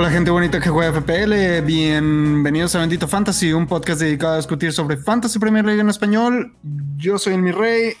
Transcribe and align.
Hola 0.00 0.10
gente 0.10 0.30
bonita 0.30 0.60
que 0.60 0.68
juega 0.68 0.92
FPL, 0.92 1.66
bienvenidos 1.66 2.72
a 2.76 2.78
Bendito 2.78 3.08
Fantasy, 3.08 3.52
un 3.52 3.66
podcast 3.66 4.00
dedicado 4.00 4.34
a 4.34 4.36
discutir 4.36 4.72
sobre 4.72 4.96
Fantasy 4.96 5.40
Premier 5.40 5.64
League 5.64 5.80
en 5.80 5.88
español. 5.88 6.54
Yo 6.96 7.18
soy 7.18 7.34
el 7.34 7.42
Mi 7.42 7.50
Rey 7.50 7.94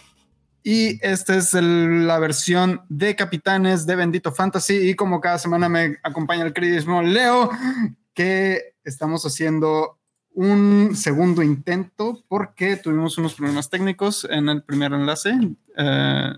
y 0.62 1.04
esta 1.04 1.34
es 1.34 1.54
la 1.54 2.20
versión 2.20 2.82
de 2.88 3.16
capitanes 3.16 3.84
de 3.84 3.96
Bendito 3.96 4.32
Fantasy 4.32 4.90
y 4.90 4.94
como 4.94 5.20
cada 5.20 5.38
semana 5.38 5.68
me 5.68 5.96
acompaña 6.04 6.44
el 6.44 6.52
queridísimo 6.52 7.02
Leo, 7.02 7.50
que 8.14 8.74
estamos 8.84 9.26
haciendo 9.26 9.98
un 10.38 10.94
segundo 10.94 11.42
intento 11.42 12.22
porque 12.28 12.76
tuvimos 12.76 13.18
unos 13.18 13.34
problemas 13.34 13.70
técnicos 13.70 14.24
en 14.30 14.48
el 14.48 14.62
primer 14.62 14.92
enlace. 14.92 15.32
Eh, 15.76 16.32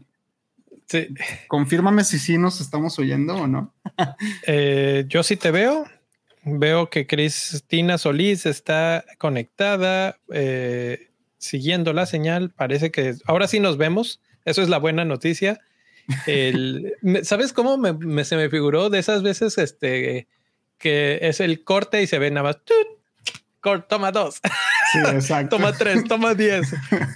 Confírmame 1.48 2.02
si 2.04 2.18
sí 2.18 2.38
nos 2.38 2.62
estamos 2.62 2.98
oyendo 2.98 3.34
o 3.36 3.46
no. 3.46 3.74
Eh, 4.46 5.04
yo 5.06 5.22
sí 5.22 5.36
te 5.36 5.50
veo. 5.50 5.84
Veo 6.44 6.88
que 6.88 7.06
Cristina 7.06 7.98
Solís 7.98 8.46
está 8.46 9.04
conectada, 9.18 10.16
eh, 10.32 11.10
siguiendo 11.36 11.92
la 11.92 12.06
señal. 12.06 12.48
Parece 12.56 12.90
que 12.90 13.16
ahora 13.26 13.48
sí 13.48 13.60
nos 13.60 13.76
vemos. 13.76 14.22
Eso 14.46 14.62
es 14.62 14.70
la 14.70 14.78
buena 14.78 15.04
noticia. 15.04 15.60
¿Sabes 17.22 17.52
cómo 17.52 17.76
me, 17.76 18.24
se 18.24 18.36
me 18.36 18.48
figuró 18.48 18.88
de 18.88 18.98
esas 18.98 19.22
veces 19.22 19.58
este, 19.58 20.26
que 20.78 21.18
es 21.20 21.40
el 21.40 21.64
corte 21.64 22.02
y 22.02 22.06
se 22.06 22.18
ve 22.18 22.30
nada 22.30 22.44
más? 22.44 22.56
Toma 23.88 24.12
dos. 24.12 24.40
toma 25.50 25.72
tres, 25.72 26.04
toma 26.04 26.34
diez. 26.34 26.74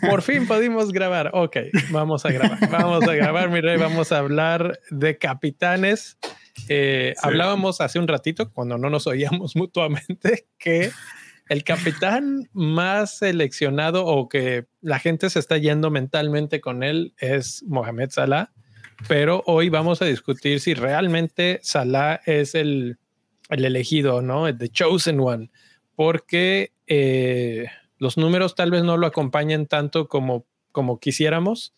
Por 0.08 0.22
fin 0.22 0.46
pudimos 0.46 0.92
grabar. 0.92 1.30
Ok, 1.32 1.56
vamos 1.90 2.24
a 2.24 2.30
grabar. 2.30 2.70
Vamos 2.70 3.06
a 3.08 3.14
grabar, 3.14 3.50
mi 3.50 3.60
rey. 3.60 3.76
Vamos 3.76 4.12
a 4.12 4.18
hablar 4.18 4.78
de 4.90 5.18
capitanes. 5.18 6.18
Eh, 6.68 7.14
hablábamos 7.22 7.80
hace 7.80 7.98
un 7.98 8.06
ratito, 8.06 8.52
cuando 8.52 8.78
no 8.78 8.90
nos 8.90 9.06
oíamos 9.06 9.56
mutuamente, 9.56 10.46
que 10.58 10.90
el 11.48 11.64
capitán 11.64 12.48
más 12.52 13.18
seleccionado 13.18 14.06
o 14.06 14.28
que 14.28 14.66
la 14.80 14.98
gente 14.98 15.28
se 15.30 15.38
está 15.38 15.58
yendo 15.58 15.90
mentalmente 15.90 16.60
con 16.60 16.82
él 16.82 17.14
es 17.18 17.62
Mohamed 17.66 18.10
Salah. 18.10 18.52
Pero 19.08 19.42
hoy 19.46 19.70
vamos 19.70 20.00
a 20.02 20.04
discutir 20.04 20.60
si 20.60 20.72
realmente 20.74 21.58
Salah 21.62 22.20
es 22.26 22.54
el, 22.54 22.98
el 23.48 23.64
elegido, 23.64 24.22
¿no? 24.22 24.56
The 24.56 24.68
chosen 24.68 25.18
one 25.18 25.50
porque 25.96 26.72
eh, 26.86 27.66
los 27.98 28.16
números 28.16 28.54
tal 28.54 28.70
vez 28.70 28.82
no 28.82 28.96
lo 28.96 29.06
acompañen 29.06 29.66
tanto 29.66 30.08
como, 30.08 30.46
como 30.72 30.98
quisiéramos 31.00 31.74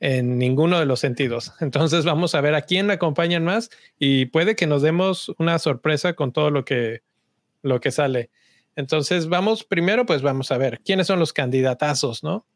en 0.00 0.36
ninguno 0.36 0.80
de 0.80 0.86
los 0.86 1.00
sentidos. 1.00 1.52
Entonces 1.60 2.04
vamos 2.04 2.34
a 2.34 2.40
ver 2.40 2.54
a 2.54 2.62
quién 2.62 2.90
acompañan 2.90 3.44
más 3.44 3.70
y 3.98 4.26
puede 4.26 4.56
que 4.56 4.66
nos 4.66 4.82
demos 4.82 5.30
una 5.38 5.58
sorpresa 5.58 6.14
con 6.14 6.32
todo 6.32 6.50
lo 6.50 6.64
que, 6.64 7.02
lo 7.62 7.80
que 7.80 7.90
sale. 7.90 8.30
Entonces 8.74 9.28
vamos 9.28 9.64
primero, 9.64 10.06
pues 10.06 10.22
vamos 10.22 10.50
a 10.50 10.58
ver 10.58 10.80
quiénes 10.84 11.06
son 11.06 11.18
los 11.18 11.32
candidatazos, 11.32 12.24
¿no? 12.24 12.46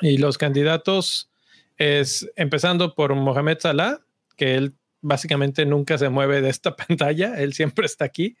Y 0.00 0.18
los 0.18 0.38
candidatos 0.38 1.30
es 1.76 2.30
empezando 2.36 2.94
por 2.94 3.14
Mohamed 3.14 3.58
Salah, 3.60 4.00
que 4.36 4.54
él 4.54 4.74
básicamente 5.02 5.66
nunca 5.66 5.98
se 5.98 6.08
mueve 6.08 6.40
de 6.40 6.50
esta 6.50 6.74
pantalla, 6.76 7.34
él 7.36 7.52
siempre 7.52 7.86
está 7.86 8.04
aquí. 8.04 8.36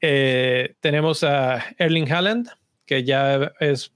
Eh, 0.00 0.74
tenemos 0.80 1.24
a 1.24 1.64
Erling 1.78 2.10
Haaland, 2.10 2.48
que 2.84 3.04
ya 3.04 3.52
es 3.60 3.92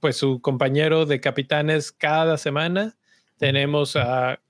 pues 0.00 0.16
su 0.16 0.40
compañero 0.40 1.06
de 1.06 1.20
capitanes 1.20 1.92
cada 1.92 2.38
semana. 2.38 2.96
Tenemos 3.36 3.96
a 3.96 4.40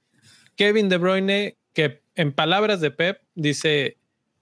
Kevin 0.57 0.89
De 0.89 0.99
Bruyne, 0.99 1.57
que 1.73 2.03
en 2.15 2.33
palabras 2.33 2.81
de 2.81 2.91
Pep 2.91 3.23
dice 3.35 3.97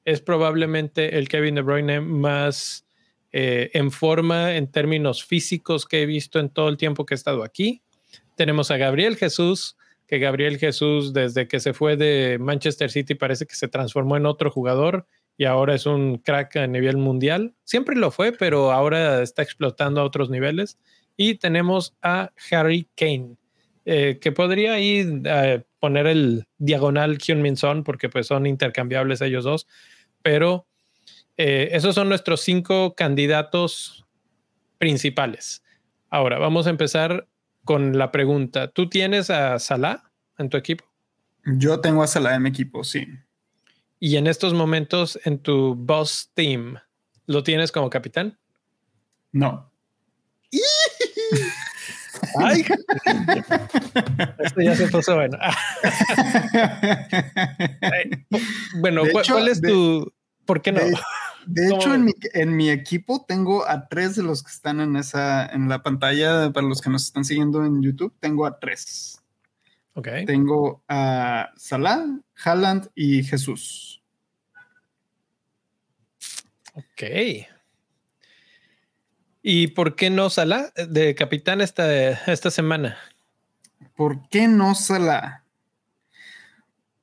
es 0.04 0.20
probablemente 0.20 1.18
el 1.18 1.28
Kevin 1.28 1.54
De 1.56 1.60
Bruyne 1.60 2.00
más 2.00 2.86
eh, 3.30 3.70
en 3.74 3.90
forma 3.90 4.56
en 4.56 4.70
términos 4.70 5.22
físicos 5.22 5.84
que 5.84 6.02
he 6.02 6.06
visto 6.06 6.40
en 6.40 6.48
todo 6.48 6.70
el 6.70 6.78
tiempo 6.78 7.04
que 7.04 7.14
he 7.14 7.16
estado 7.16 7.44
aquí. 7.44 7.82
Tenemos 8.34 8.70
a 8.70 8.78
Gabriel 8.78 9.16
Jesús, 9.16 9.76
que 10.06 10.18
Gabriel 10.18 10.56
Jesús 10.56 11.12
desde 11.12 11.46
que 11.46 11.60
se 11.60 11.74
fue 11.74 11.98
de 11.98 12.38
Manchester 12.40 12.90
City 12.90 13.14
parece 13.14 13.44
que 13.44 13.54
se 13.54 13.68
transformó 13.68 14.16
en 14.16 14.24
otro 14.24 14.50
jugador 14.50 15.06
y 15.38 15.44
ahora 15.44 15.76
es 15.76 15.86
un 15.86 16.18
crack 16.18 16.56
a 16.56 16.66
nivel 16.66 16.96
mundial. 16.96 17.54
Siempre 17.62 17.94
lo 17.94 18.10
fue, 18.10 18.32
pero 18.32 18.72
ahora 18.72 19.22
está 19.22 19.40
explotando 19.40 20.00
a 20.00 20.04
otros 20.04 20.30
niveles. 20.30 20.78
Y 21.16 21.36
tenemos 21.36 21.96
a 22.02 22.32
Harry 22.50 22.88
Kane, 22.96 23.36
eh, 23.84 24.18
que 24.20 24.32
podría 24.32 24.74
ahí 24.74 25.22
eh, 25.24 25.62
poner 25.78 26.08
el 26.08 26.48
diagonal 26.58 27.18
Hyun 27.18 27.40
Min 27.40 27.56
Son, 27.56 27.84
porque 27.84 28.08
pues 28.08 28.26
son 28.26 28.46
intercambiables 28.46 29.20
ellos 29.20 29.44
dos. 29.44 29.68
Pero 30.22 30.66
eh, 31.36 31.68
esos 31.70 31.94
son 31.94 32.08
nuestros 32.08 32.40
cinco 32.40 32.96
candidatos 32.96 34.06
principales. 34.78 35.62
Ahora, 36.10 36.38
vamos 36.38 36.66
a 36.66 36.70
empezar 36.70 37.28
con 37.64 37.96
la 37.96 38.10
pregunta. 38.10 38.72
¿Tú 38.72 38.88
tienes 38.88 39.30
a 39.30 39.60
Salah 39.60 40.10
en 40.36 40.48
tu 40.48 40.56
equipo? 40.56 40.84
Yo 41.44 41.80
tengo 41.80 42.02
a 42.02 42.08
Salah 42.08 42.34
en 42.34 42.42
mi 42.42 42.48
equipo, 42.48 42.82
sí. 42.82 43.06
Y 44.00 44.16
en 44.16 44.26
estos 44.26 44.54
momentos 44.54 45.18
en 45.24 45.38
tu 45.38 45.74
boss 45.74 46.30
team, 46.34 46.78
¿lo 47.26 47.42
tienes 47.42 47.72
como 47.72 47.90
capitán? 47.90 48.38
No. 49.32 49.70
Ay, 52.36 52.62
esto 54.38 54.60
ya 54.60 54.74
se 54.74 54.88
puso 54.88 55.14
bueno. 55.14 55.38
bueno, 58.80 59.02
¿cuál, 59.12 59.48
es 59.48 59.60
tu? 59.60 60.12
¿Por 60.44 60.62
qué 60.62 60.72
no? 60.72 60.80
De, 61.46 61.68
hecho, 61.68 61.94
en 61.94 62.04
mi, 62.04 62.12
en 62.34 62.56
mi, 62.56 62.70
equipo 62.70 63.24
tengo 63.26 63.68
a 63.68 63.88
tres 63.88 64.16
de 64.16 64.22
los 64.22 64.42
que 64.42 64.50
están 64.50 64.80
en 64.80 64.96
esa, 64.96 65.46
en 65.46 65.68
la 65.68 65.82
pantalla 65.82 66.50
para 66.52 66.66
los 66.66 66.80
que 66.80 66.90
nos 66.90 67.04
están 67.04 67.24
siguiendo 67.24 67.64
en 67.64 67.82
YouTube. 67.82 68.12
Tengo 68.20 68.46
a 68.46 68.58
tres. 68.58 69.17
Tengo 70.26 70.82
a 70.88 71.50
Salah, 71.56 72.06
Haaland 72.44 72.88
y 72.94 73.24
Jesús. 73.24 74.02
Ok. 76.74 77.02
¿Y 79.42 79.68
por 79.68 79.96
qué 79.96 80.10
no 80.10 80.30
Salah 80.30 80.72
de 80.76 81.14
capitán 81.14 81.60
esta, 81.60 82.10
esta 82.30 82.50
semana? 82.50 82.96
¿Por 83.96 84.28
qué 84.28 84.46
no 84.46 84.74
Salah? 84.74 85.44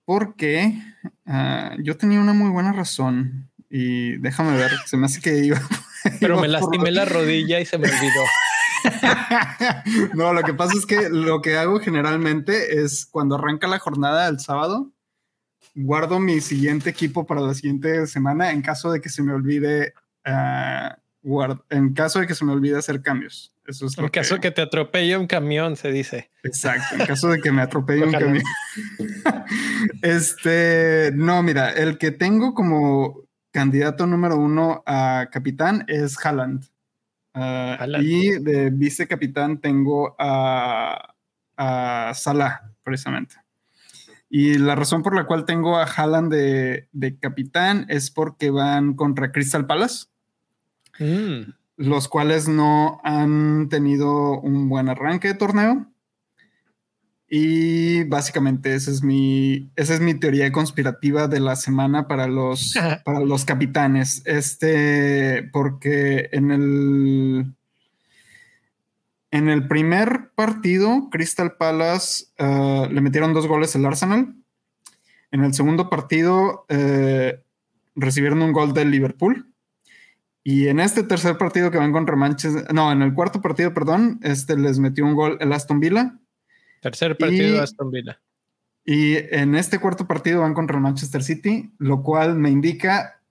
Porque 0.05 0.79
ah, 1.25 1.75
yo 1.79 1.97
tenía 1.97 2.19
una 2.19 2.33
muy 2.33 2.49
buena 2.49 2.71
razón 2.71 3.49
y 3.69 4.17
déjame 4.17 4.55
ver, 4.55 4.71
se 4.85 4.95
me 4.95 5.07
hace 5.07 5.19
que 5.19 5.39
iba. 5.39 5.59
Pero 6.19 6.39
me 6.39 6.47
lastimé 6.47 6.91
la 6.91 7.05
rodilla 7.05 7.59
y 7.59 7.65
se 7.65 7.77
me 7.77 7.87
olvidó. 7.87 8.21
no, 10.13 10.33
lo 10.33 10.41
que 10.41 10.53
pasa 10.53 10.73
es 10.77 10.85
que 10.85 11.09
lo 11.09 11.41
que 11.41 11.57
hago 11.57 11.79
generalmente 11.79 12.81
es 12.81 13.05
cuando 13.05 13.35
arranca 13.35 13.67
la 13.67 13.79
jornada 13.79 14.25
del 14.25 14.39
sábado, 14.39 14.91
guardo 15.73 16.19
mi 16.19 16.41
siguiente 16.41 16.89
equipo 16.89 17.25
para 17.25 17.41
la 17.41 17.53
siguiente 17.53 18.07
semana 18.07 18.51
en 18.51 18.61
caso 18.61 18.91
de 18.91 19.01
que 19.01 19.09
se 19.09 19.23
me 19.23 19.33
olvide. 19.33 19.93
Ah, 20.23 20.97
en 21.69 21.93
caso 21.93 22.19
de 22.19 22.27
que 22.27 22.35
se 22.35 22.45
me 22.45 22.51
olvide 22.51 22.77
hacer 22.77 23.01
cambios. 23.01 23.51
Eso 23.65 23.87
es 23.87 23.97
en 23.97 24.09
caso 24.09 24.35
de 24.35 24.41
que 24.41 24.51
te 24.51 24.61
atropelle 24.61 25.17
un 25.17 25.25
camión, 25.25 25.75
se 25.75 25.91
dice. 25.91 26.29
Exacto, 26.43 26.95
en 26.99 27.05
caso 27.07 27.29
de 27.29 27.41
que 27.41 27.51
me 27.51 27.63
atropelle 27.63 28.05
un 28.05 28.11
camión. 28.11 28.43
este, 30.03 31.11
no, 31.15 31.41
mira, 31.41 31.71
el 31.71 31.97
que 31.97 32.11
tengo 32.11 32.53
como 32.53 33.23
candidato 33.51 34.05
número 34.05 34.37
uno 34.37 34.83
a 34.85 35.29
capitán 35.31 35.83
es 35.87 36.15
Haaland. 36.23 36.65
Ah, 37.37 37.85
y 38.01 38.39
de 38.39 38.69
vicecapitán 38.69 39.59
tengo 39.59 40.15
a, 40.17 41.15
a 41.57 42.13
Salah, 42.13 42.71
precisamente. 42.81 43.35
Y 44.29 44.57
la 44.57 44.75
razón 44.75 45.03
por 45.03 45.15
la 45.15 45.25
cual 45.25 45.45
tengo 45.45 45.77
a 45.77 45.83
Haaland 45.83 46.31
de, 46.31 47.17
capitán 47.19 47.85
es 47.89 48.09
porque 48.11 48.49
van 48.49 48.95
contra 48.95 49.31
Crystal 49.31 49.67
Palace, 49.67 50.07
mm. 50.99 51.51
los 51.77 52.07
cuales 52.07 52.47
no 52.47 52.99
han 53.03 53.69
tenido 53.69 54.39
un 54.39 54.67
buen 54.67 54.89
arranque 54.89 55.29
de 55.29 55.33
torneo. 55.35 55.87
Y 57.37 58.05
básicamente 58.05 58.75
esa 58.75 58.89
es 58.91 59.03
mi, 59.03 59.69
esa 59.75 59.93
es 59.93 59.99
mi 59.99 60.13
teoría 60.13 60.49
conspirativa 60.53 61.27
de 61.27 61.41
la 61.41 61.57
semana 61.57 62.07
para 62.07 62.27
los, 62.27 62.73
para 63.03 63.19
los 63.19 63.43
capitanes. 63.43 64.21
Este, 64.23 65.43
porque 65.51 66.29
en 66.31 66.51
el, 66.51 67.53
en 69.31 69.49
el 69.49 69.67
primer 69.67 70.29
partido, 70.33 71.09
Crystal 71.11 71.57
Palace 71.57 72.27
eh, 72.37 72.87
le 72.89 73.01
metieron 73.01 73.33
dos 73.33 73.47
goles 73.47 73.75
al 73.75 73.85
Arsenal. 73.85 74.33
En 75.29 75.43
el 75.43 75.53
segundo 75.53 75.89
partido, 75.89 76.65
eh, 76.69 77.43
recibieron 77.97 78.43
un 78.43 78.53
gol 78.53 78.73
del 78.73 78.91
Liverpool. 78.91 79.51
Y 80.41 80.69
en 80.69 80.79
este 80.79 81.03
tercer 81.03 81.37
partido 81.37 81.69
que 81.69 81.79
van 81.79 81.91
contra 81.91 82.15
Manchester, 82.15 82.73
no, 82.73 82.93
en 82.93 83.01
el 83.01 83.13
cuarto 83.13 83.41
partido, 83.41 83.73
perdón, 83.73 84.21
este 84.23 84.57
les 84.57 84.79
metió 84.79 85.03
un 85.03 85.15
gol 85.15 85.37
el 85.41 85.51
Aston 85.51 85.81
Villa. 85.81 86.17
Tercer 86.85 87.17
partido 87.17 87.63
Aston 87.63 87.89
Villa. 87.89 88.21
Y 88.85 89.15
en 89.15 89.55
este 89.55 89.79
cuarto 89.79 90.05
partido 90.05 90.41
van 90.41 90.53
contra 90.53 90.75
el 90.75 90.83
Manchester 90.83 91.23
City, 91.23 91.71
lo 91.79 92.03
cual 92.03 92.35
me 92.35 92.51
indica 92.51 93.23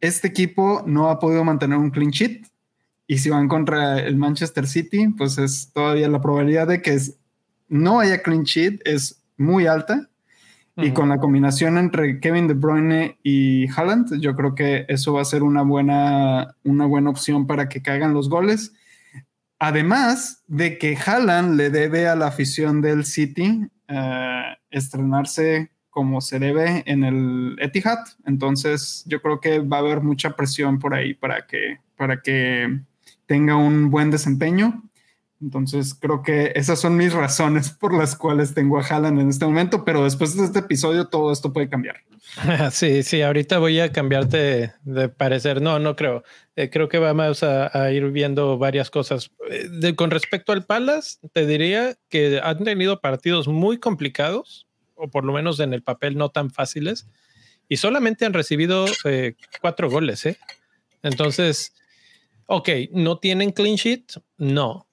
este 0.00 0.26
equipo 0.26 0.82
no 0.88 1.08
ha 1.08 1.20
podido 1.20 1.44
mantener 1.44 1.78
un 1.78 1.90
clean 1.90 2.10
sheet. 2.10 2.48
Y 3.06 3.18
si 3.18 3.30
van 3.30 3.46
contra 3.46 4.00
el 4.00 4.16
Manchester 4.16 4.66
City, 4.66 5.06
pues 5.16 5.38
es 5.38 5.70
todavía 5.72 6.08
la 6.08 6.20
probabilidad 6.20 6.66
de 6.66 6.82
que 6.82 6.98
no 7.68 8.00
haya 8.00 8.22
clean 8.22 8.42
sheet 8.42 8.80
es 8.84 9.22
muy 9.36 9.68
alta. 9.68 10.10
Y 10.76 10.90
con 10.90 11.08
la 11.08 11.18
combinación 11.18 11.78
entre 11.78 12.18
Kevin 12.18 12.48
De 12.48 12.54
Bruyne 12.54 13.18
y 13.22 13.70
Haaland, 13.70 14.20
yo 14.20 14.34
creo 14.34 14.56
que 14.56 14.84
eso 14.88 15.12
va 15.12 15.22
a 15.22 15.24
ser 15.24 15.44
una 15.44 15.62
buena, 15.62 16.56
una 16.64 16.86
buena 16.86 17.10
opción 17.10 17.46
para 17.46 17.68
que 17.68 17.82
caigan 17.82 18.14
los 18.14 18.28
goles. 18.28 18.72
Además 19.58 20.44
de 20.46 20.78
que 20.78 20.96
Haaland 20.96 21.56
le 21.56 21.70
debe 21.70 22.08
a 22.08 22.16
la 22.16 22.26
afición 22.26 22.82
del 22.82 23.04
City 23.04 23.66
eh, 23.88 24.42
estrenarse 24.70 25.70
como 25.88 26.20
se 26.20 26.38
debe 26.38 26.82
en 26.84 27.04
el 27.04 27.56
Etihad. 27.58 28.00
Entonces, 28.26 29.02
yo 29.06 29.22
creo 29.22 29.40
que 29.40 29.60
va 29.60 29.78
a 29.78 29.80
haber 29.80 30.02
mucha 30.02 30.36
presión 30.36 30.78
por 30.78 30.92
ahí 30.92 31.14
para 31.14 31.46
que, 31.46 31.78
para 31.96 32.20
que 32.20 32.80
tenga 33.24 33.56
un 33.56 33.90
buen 33.90 34.10
desempeño. 34.10 34.82
Entonces 35.40 35.94
creo 35.94 36.22
que 36.22 36.52
esas 36.54 36.80
son 36.80 36.96
mis 36.96 37.12
razones 37.12 37.70
por 37.70 37.92
las 37.92 38.16
cuales 38.16 38.54
tengo 38.54 38.78
a 38.78 38.82
Haaland 38.82 39.20
en 39.20 39.28
este 39.28 39.44
momento, 39.44 39.84
pero 39.84 40.04
después 40.04 40.36
de 40.36 40.44
este 40.44 40.60
episodio 40.60 41.08
todo 41.08 41.30
esto 41.32 41.52
puede 41.52 41.68
cambiar. 41.68 41.96
Sí, 42.72 43.02
sí, 43.02 43.22
ahorita 43.22 43.58
voy 43.58 43.80
a 43.80 43.92
cambiarte 43.92 44.72
de, 44.82 45.08
parecer. 45.08 45.62
No, 45.62 45.78
no 45.78 45.94
creo. 45.94 46.24
Eh, 46.56 46.70
creo 46.70 46.88
que 46.88 46.98
vamos 46.98 47.42
a, 47.42 47.92
ir 47.92 48.10
viendo 48.10 48.58
varias 48.58 48.90
cosas. 48.90 49.30
Eh, 49.50 49.94
con 49.94 50.10
respecto 50.10 50.52
al 50.52 50.64
Palace, 50.64 51.18
te 51.32 51.46
diría 51.46 51.96
que 52.08 52.40
han 52.42 52.64
tenido 52.64 53.00
partidos 53.00 53.46
muy 53.46 53.78
complicados, 53.78 54.66
o 54.94 55.08
por 55.08 55.24
lo 55.24 55.32
menos 55.32 55.60
en 55.60 55.72
el 55.72 55.82
papel 55.82 56.16
no 56.16 56.30
tan 56.30 56.50
fáciles, 56.50 57.06
y 57.68 57.76
solamente 57.76 58.24
han 58.24 58.32
recibido 58.32 58.86
eh, 59.04 59.34
cuatro 59.60 59.90
goles. 59.90 60.24
¿eh? 60.26 60.38
Entonces, 61.02 61.74
ok, 62.46 62.68
¿no 62.92 63.18
tienen 63.18 63.50
clean 63.52 63.76
sheet? 63.76 64.12
No, 64.36 64.85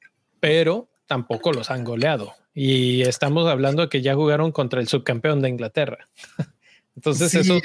pero 0.43 0.89
tampoco 1.07 1.53
los 1.53 1.71
han 1.71 1.85
goleado. 1.85 2.33
Y 2.53 3.03
estamos 3.03 3.47
hablando 3.47 3.83
de 3.83 3.87
que 3.87 4.01
ya 4.01 4.13
jugaron 4.13 4.51
contra 4.51 4.81
el 4.81 4.89
subcampeón 4.89 5.41
de 5.41 5.47
Inglaterra. 5.47 5.99
Entonces 6.97 7.33
eso 7.33 7.61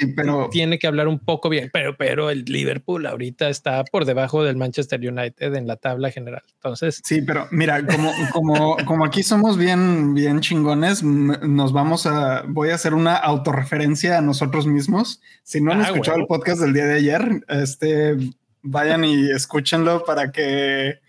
tiene 0.49 0.79
que 0.79 0.87
hablar 0.87 1.09
un 1.09 1.19
poco 1.19 1.49
bien, 1.49 1.69
pero, 1.73 1.97
pero 1.97 2.29
el 2.29 2.45
Liverpool 2.45 3.05
ahorita 3.05 3.49
está 3.49 3.83
por 3.83 4.05
debajo 4.05 4.45
del 4.45 4.55
Manchester 4.55 4.97
United 5.01 5.55
en 5.55 5.67
la 5.67 5.75
tabla 5.75 6.09
general. 6.09 6.41
Entonces 6.53 7.01
sí, 7.03 7.21
pero 7.21 7.49
mira, 7.51 7.85
como, 7.85 8.13
como, 8.31 8.77
como 8.85 9.03
aquí 9.05 9.23
somos 9.23 9.57
bien, 9.57 10.13
bien 10.13 10.39
chingones, 10.39 11.03
nos 11.03 11.73
vamos 11.73 12.05
a, 12.05 12.45
voy 12.47 12.69
a 12.69 12.75
hacer 12.75 12.93
una 12.93 13.17
autorreferencia 13.17 14.17
a 14.17 14.21
nosotros 14.21 14.67
mismos. 14.67 15.21
Si 15.43 15.59
no 15.59 15.73
han 15.73 15.81
ah, 15.81 15.87
escuchado 15.87 16.17
el 16.17 16.27
podcast 16.27 16.61
del 16.61 16.73
día 16.73 16.85
de 16.85 16.95
ayer, 16.95 17.43
este, 17.49 18.15
vayan 18.61 19.03
y 19.03 19.29
escúchenlo 19.31 20.05
para 20.05 20.31
que 20.31 21.01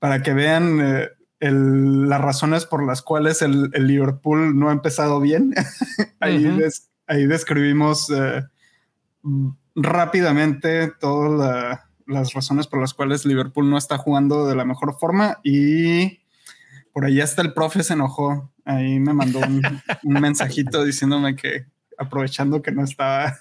para 0.00 0.22
que 0.22 0.32
vean 0.32 0.80
eh, 0.80 1.08
las 1.38 2.20
razones 2.20 2.66
por 2.66 2.84
las 2.84 3.02
cuales 3.02 3.42
el, 3.42 3.70
Liverpool 3.70 4.58
no 4.58 4.68
ha 4.68 4.72
empezado 4.72 5.20
bien. 5.20 5.54
ahí, 6.20 6.58
ahí, 7.06 7.26
describimos 7.26 8.10
eh, 8.10 8.42
rápidamente 9.76 10.90
todas 10.98 11.78
las 12.06 12.32
razones 12.32 12.66
por 12.66 12.80
las 12.80 12.92
cuales 12.92 13.24
Liverpool 13.24 13.70
no 13.70 13.78
está 13.78 13.98
jugando 13.98 14.48
de 14.48 14.56
la 14.56 14.64
mejor 14.64 14.98
forma 14.98 15.38
y 15.44 16.20
por 16.92 17.04
ahí 17.04 17.20
hasta 17.20 17.42
el 17.42 17.52
profe 17.52 17.84
se 17.84 17.92
enojó. 17.92 18.50
Ahí 18.64 18.98
me 18.98 19.12
mandó 19.12 19.38
un, 19.38 19.62
un 20.02 20.14
mensajito 20.20 20.84
diciéndome 20.84 21.36
que 21.36 21.66
aprovechando 21.96 22.62
que 22.62 22.72
no 22.72 22.82
estaba 22.82 23.36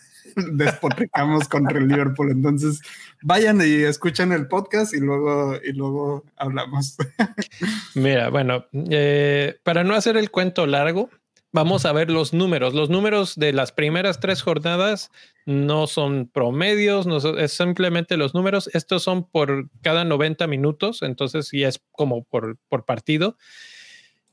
despotricamos 0.54 1.48
contra 1.48 1.78
el 1.78 1.88
Liverpool. 1.88 2.32
Entonces, 2.32 2.82
vayan 3.22 3.62
y 3.62 3.84
escuchen 3.84 4.32
el 4.32 4.48
podcast 4.48 4.94
y 4.94 5.00
luego, 5.00 5.56
y 5.64 5.74
luego 5.74 6.24
hablamos. 6.38 6.98
Mira, 7.96 8.30
bueno, 8.30 8.66
eh, 8.74 9.60
para 9.64 9.84
no 9.84 9.96
hacer 9.96 10.18
el 10.18 10.32
cuento 10.32 10.66
largo, 10.68 11.10
vamos 11.52 11.86
a 11.86 11.94
ver 11.94 12.10
los 12.10 12.34
números. 12.34 12.74
Los 12.74 12.90
números 12.90 13.36
de 13.36 13.54
las 13.54 13.72
primeras 13.72 14.20
tres 14.20 14.42
jornadas 14.42 15.12
no 15.46 15.88
son 15.88 16.28
promedios, 16.28 17.08
no 17.08 17.18
es 17.38 17.52
simplemente 17.52 18.18
los 18.18 18.34
números. 18.34 18.70
Estos 18.74 19.04
son 19.04 19.30
por 19.30 19.70
cada 19.82 20.04
90 20.04 20.48
minutos, 20.48 21.02
entonces 21.02 21.48
sí 21.48 21.64
es 21.64 21.82
como 21.92 22.24
por, 22.24 22.58
por 22.68 22.86
partido. 22.86 23.38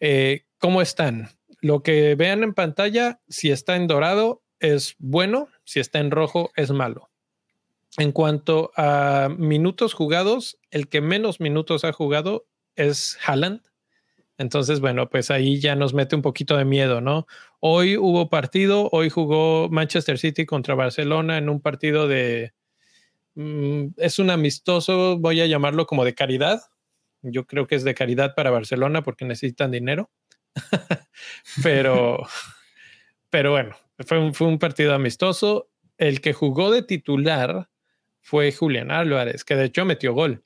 Eh, 0.01 0.45
¿Cómo 0.59 0.83
están? 0.83 1.31
Lo 1.61 1.83
que 1.83 2.15
vean 2.15 2.43
en 2.43 2.55
pantalla, 2.55 3.21
si 3.29 3.51
está 3.51 3.77
en 3.77 3.87
dorado, 3.87 4.43
es 4.61 4.97
bueno, 4.99 5.49
si 5.65 5.81
está 5.81 5.99
en 5.99 6.11
rojo 6.11 6.51
es 6.57 6.71
malo. 6.71 7.11
En 7.99 8.13
cuanto 8.13 8.73
a 8.77 9.29
minutos 9.37 9.95
jugados, 9.95 10.59
el 10.71 10.89
que 10.89 11.01
menos 11.01 11.41
minutos 11.41 11.85
ha 11.85 11.93
jugado 11.93 12.47
es 12.75 13.19
Haaland. 13.25 13.63
Entonces, 14.39 14.81
bueno, 14.81 15.09
pues 15.09 15.31
ahí 15.31 15.61
ya 15.61 15.77
nos 15.77 15.95
mete 15.95 16.15
un 16.15 16.21
poquito 16.21 16.59
de 16.59 16.67
miedo, 16.67 17.01
¿no? 17.01 17.27
Hoy 17.61 17.97
hubo 17.97 18.29
partido, 18.29 18.91
hoy 18.93 19.09
jugó 19.09 19.71
Manchester 19.71 20.19
City 20.19 20.45
contra 20.45 20.75
Barcelona 20.75 21.39
en 21.39 21.49
un 21.49 21.61
partido 21.61 22.07
de... 22.07 22.53
Mm, 23.35 23.89
es 23.97 24.19
un 24.19 24.29
amistoso, 24.29 25.19
voy 25.19 25.41
a 25.41 25.47
llamarlo 25.47 25.87
como 25.87 26.05
de 26.05 26.15
caridad. 26.15 26.61
Yo 27.23 27.47
creo 27.47 27.67
que 27.67 27.77
es 27.77 27.85
de 27.85 27.95
caridad 27.95 28.35
para 28.35 28.51
Barcelona 28.51 29.03
porque 29.03 29.25
necesitan 29.25 29.71
dinero. 29.71 30.11
pero, 31.63 32.27
pero 33.37 33.51
bueno, 33.51 33.77
fue 33.99 34.47
un, 34.47 34.59
partido 34.59 34.95
amistoso. 34.95 35.69
El 35.99 36.23
que 36.23 36.33
jugó 36.33 36.71
de 36.71 36.81
titular 36.81 37.69
fue 38.23 38.51
Julián 38.51 38.91
Álvarez, 38.91 39.45
que 39.45 39.57
de 39.57 39.67
hecho 39.67 39.85
metió 39.85 40.15
gol. 40.15 40.43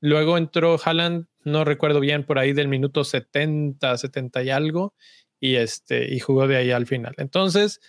Luego 0.00 0.38
entró 0.38 0.78
Haaland, 0.80 1.26
no 1.42 1.64
recuerdo 1.64 1.98
bien, 1.98 2.22
por 2.22 2.38
ahí 2.38 2.52
del 2.52 2.68
minuto 2.68 3.02
70, 3.02 3.98
70 3.98 4.44
y 4.44 4.50
algo, 4.50 4.94
y, 5.40 5.56
este, 5.56 6.14
y 6.14 6.20
jugó 6.20 6.46
de 6.46 6.58
ahí 6.58 6.70
al 6.70 6.86
final. 6.86 7.12
Entonces, 7.16 7.80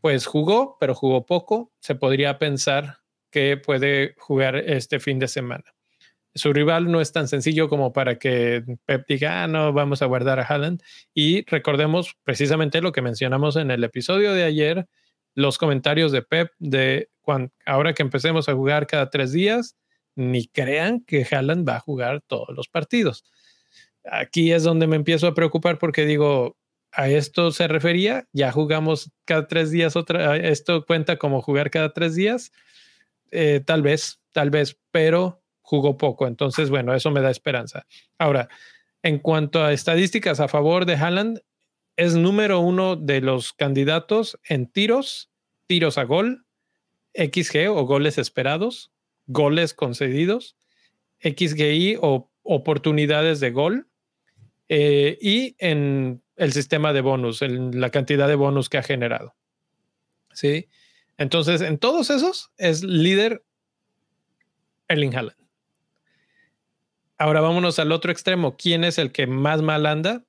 pues 0.00 0.24
jugó, 0.24 0.78
pero 0.80 0.94
jugó 0.94 1.26
poco. 1.26 1.74
Se 1.80 1.94
podría 1.94 2.38
pensar 2.38 3.00
que 3.30 3.58
puede 3.58 4.14
jugar 4.16 4.56
este 4.56 5.00
fin 5.00 5.18
de 5.18 5.28
semana. 5.28 5.74
Su 6.38 6.52
rival 6.52 6.90
no 6.90 7.00
es 7.00 7.12
tan 7.12 7.28
sencillo 7.28 7.68
como 7.68 7.92
para 7.92 8.18
que 8.18 8.64
Pep 8.86 9.04
diga, 9.08 9.42
ah, 9.42 9.46
no, 9.48 9.72
vamos 9.72 10.02
a 10.02 10.06
guardar 10.06 10.40
a 10.40 10.44
Haaland. 10.44 10.82
Y 11.14 11.44
recordemos 11.46 12.16
precisamente 12.24 12.80
lo 12.80 12.92
que 12.92 13.02
mencionamos 13.02 13.56
en 13.56 13.70
el 13.70 13.84
episodio 13.84 14.32
de 14.32 14.44
ayer, 14.44 14.86
los 15.34 15.58
comentarios 15.58 16.12
de 16.12 16.22
Pep 16.22 16.52
de 16.58 17.10
cuando, 17.20 17.52
ahora 17.66 17.92
que 17.92 18.02
empecemos 18.02 18.48
a 18.48 18.54
jugar 18.54 18.86
cada 18.86 19.10
tres 19.10 19.32
días, 19.32 19.76
ni 20.14 20.46
crean 20.46 21.00
que 21.00 21.26
Haaland 21.30 21.68
va 21.68 21.76
a 21.76 21.80
jugar 21.80 22.22
todos 22.26 22.48
los 22.56 22.68
partidos. 22.68 23.24
Aquí 24.04 24.52
es 24.52 24.62
donde 24.62 24.86
me 24.86 24.96
empiezo 24.96 25.26
a 25.26 25.34
preocupar 25.34 25.78
porque 25.78 26.06
digo, 26.06 26.56
a 26.92 27.08
esto 27.08 27.50
se 27.50 27.68
refería, 27.68 28.26
ya 28.32 28.50
jugamos 28.52 29.12
cada 29.24 29.46
tres 29.46 29.70
días, 29.70 29.96
otra, 29.96 30.36
esto 30.36 30.84
cuenta 30.86 31.16
como 31.16 31.42
jugar 31.42 31.70
cada 31.70 31.92
tres 31.92 32.14
días, 32.14 32.50
eh, 33.30 33.60
tal 33.64 33.82
vez, 33.82 34.20
tal 34.32 34.50
vez, 34.50 34.78
pero 34.90 35.42
jugó 35.68 35.98
poco. 35.98 36.26
Entonces, 36.26 36.70
bueno, 36.70 36.94
eso 36.94 37.10
me 37.10 37.20
da 37.20 37.30
esperanza. 37.30 37.86
Ahora, 38.16 38.48
en 39.02 39.18
cuanto 39.18 39.62
a 39.62 39.74
estadísticas 39.74 40.40
a 40.40 40.48
favor 40.48 40.86
de 40.86 40.94
Haaland, 40.94 41.42
es 41.96 42.14
número 42.14 42.60
uno 42.60 42.96
de 42.96 43.20
los 43.20 43.52
candidatos 43.52 44.38
en 44.48 44.66
tiros, 44.66 45.30
tiros 45.66 45.98
a 45.98 46.04
gol, 46.04 46.46
XG 47.14 47.68
o 47.68 47.84
goles 47.84 48.16
esperados, 48.16 48.92
goles 49.26 49.74
concedidos, 49.74 50.56
XGI 51.20 51.98
o 52.00 52.30
oportunidades 52.44 53.38
de 53.40 53.50
gol, 53.50 53.88
eh, 54.70 55.18
y 55.20 55.54
en 55.58 56.22
el 56.36 56.52
sistema 56.54 56.94
de 56.94 57.02
bonus, 57.02 57.42
en 57.42 57.78
la 57.78 57.90
cantidad 57.90 58.26
de 58.26 58.36
bonus 58.36 58.70
que 58.70 58.78
ha 58.78 58.82
generado. 58.82 59.34
¿Sí? 60.32 60.68
Entonces, 61.18 61.60
en 61.60 61.76
todos 61.76 62.08
esos 62.08 62.52
es 62.56 62.82
líder 62.82 63.42
Erling 64.88 65.14
Haaland. 65.14 65.47
Ahora 67.18 67.40
vámonos 67.40 67.80
al 67.80 67.90
otro 67.90 68.12
extremo. 68.12 68.56
¿Quién 68.56 68.84
es 68.84 68.96
el 68.96 69.10
que 69.10 69.26
más 69.26 69.60
mal 69.60 69.86
anda? 69.86 70.24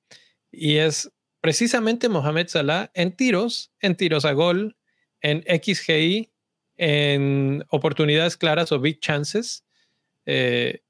Y 0.50 0.78
es 0.78 1.12
precisamente 1.40 2.08
Mohamed 2.08 2.48
Salah 2.48 2.90
en 2.94 3.12
tiros, 3.12 3.72
en 3.80 3.94
tiros 3.94 4.24
a 4.24 4.32
gol, 4.32 4.76
en 5.20 5.42
XGI, 5.42 6.32
en 6.76 7.64
oportunidades 7.68 8.36
claras 8.36 8.72
o 8.72 8.80
big 8.80 8.98
chances. 9.00 9.64
Eh, 10.26 10.82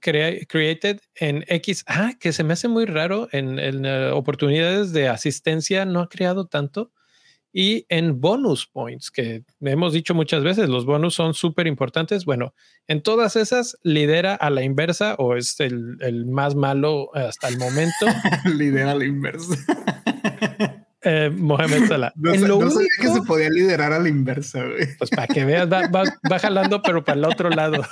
created 0.00 1.00
en 1.14 1.44
X, 1.46 1.84
ah, 1.86 2.14
que 2.18 2.32
se 2.32 2.42
me 2.42 2.54
hace 2.54 2.68
muy 2.68 2.86
raro 2.86 3.28
en, 3.30 3.58
eh, 3.58 4.10
oportunidades 4.10 4.92
de 4.92 5.08
asistencia, 5.08 5.84
no 5.84 6.00
ha 6.00 6.08
creado 6.08 6.46
tanto. 6.46 6.90
Y 7.52 7.84
en 7.88 8.20
bonus 8.20 8.66
points, 8.66 9.10
que 9.10 9.44
hemos 9.60 9.92
dicho 9.92 10.14
muchas 10.14 10.42
veces, 10.42 10.68
los 10.68 10.86
bonus 10.86 11.14
son 11.14 11.34
súper 11.34 11.66
importantes. 11.66 12.24
Bueno, 12.24 12.54
en 12.88 13.02
todas 13.02 13.36
esas 13.36 13.78
lidera 13.82 14.34
a 14.34 14.48
la 14.50 14.62
inversa 14.62 15.14
o 15.18 15.36
es 15.36 15.60
el, 15.60 15.98
el 16.00 16.26
más 16.26 16.54
malo 16.54 17.14
hasta 17.14 17.48
el 17.48 17.58
momento. 17.58 18.06
lidera 18.56 18.92
a 18.92 18.94
la 18.94 19.04
inversa. 19.04 19.56
Eh, 21.04 21.30
Mohamed 21.34 21.88
Salah. 21.88 22.12
No, 22.14 22.70
sabía 22.70 22.88
que 23.00 23.08
se 23.08 23.22
podía 23.22 23.50
liderar 23.50 23.92
a 23.92 23.98
la 23.98 24.08
inversa. 24.08 24.64
Pues 24.98 25.10
para 25.10 25.26
que 25.26 25.44
veas, 25.44 25.68
va, 25.68 25.88
va, 25.90 26.38
jalando, 26.38 26.80
pero 26.80 27.02
para 27.02 27.18
el 27.18 27.24
otro 27.24 27.50
lado. 27.50 27.82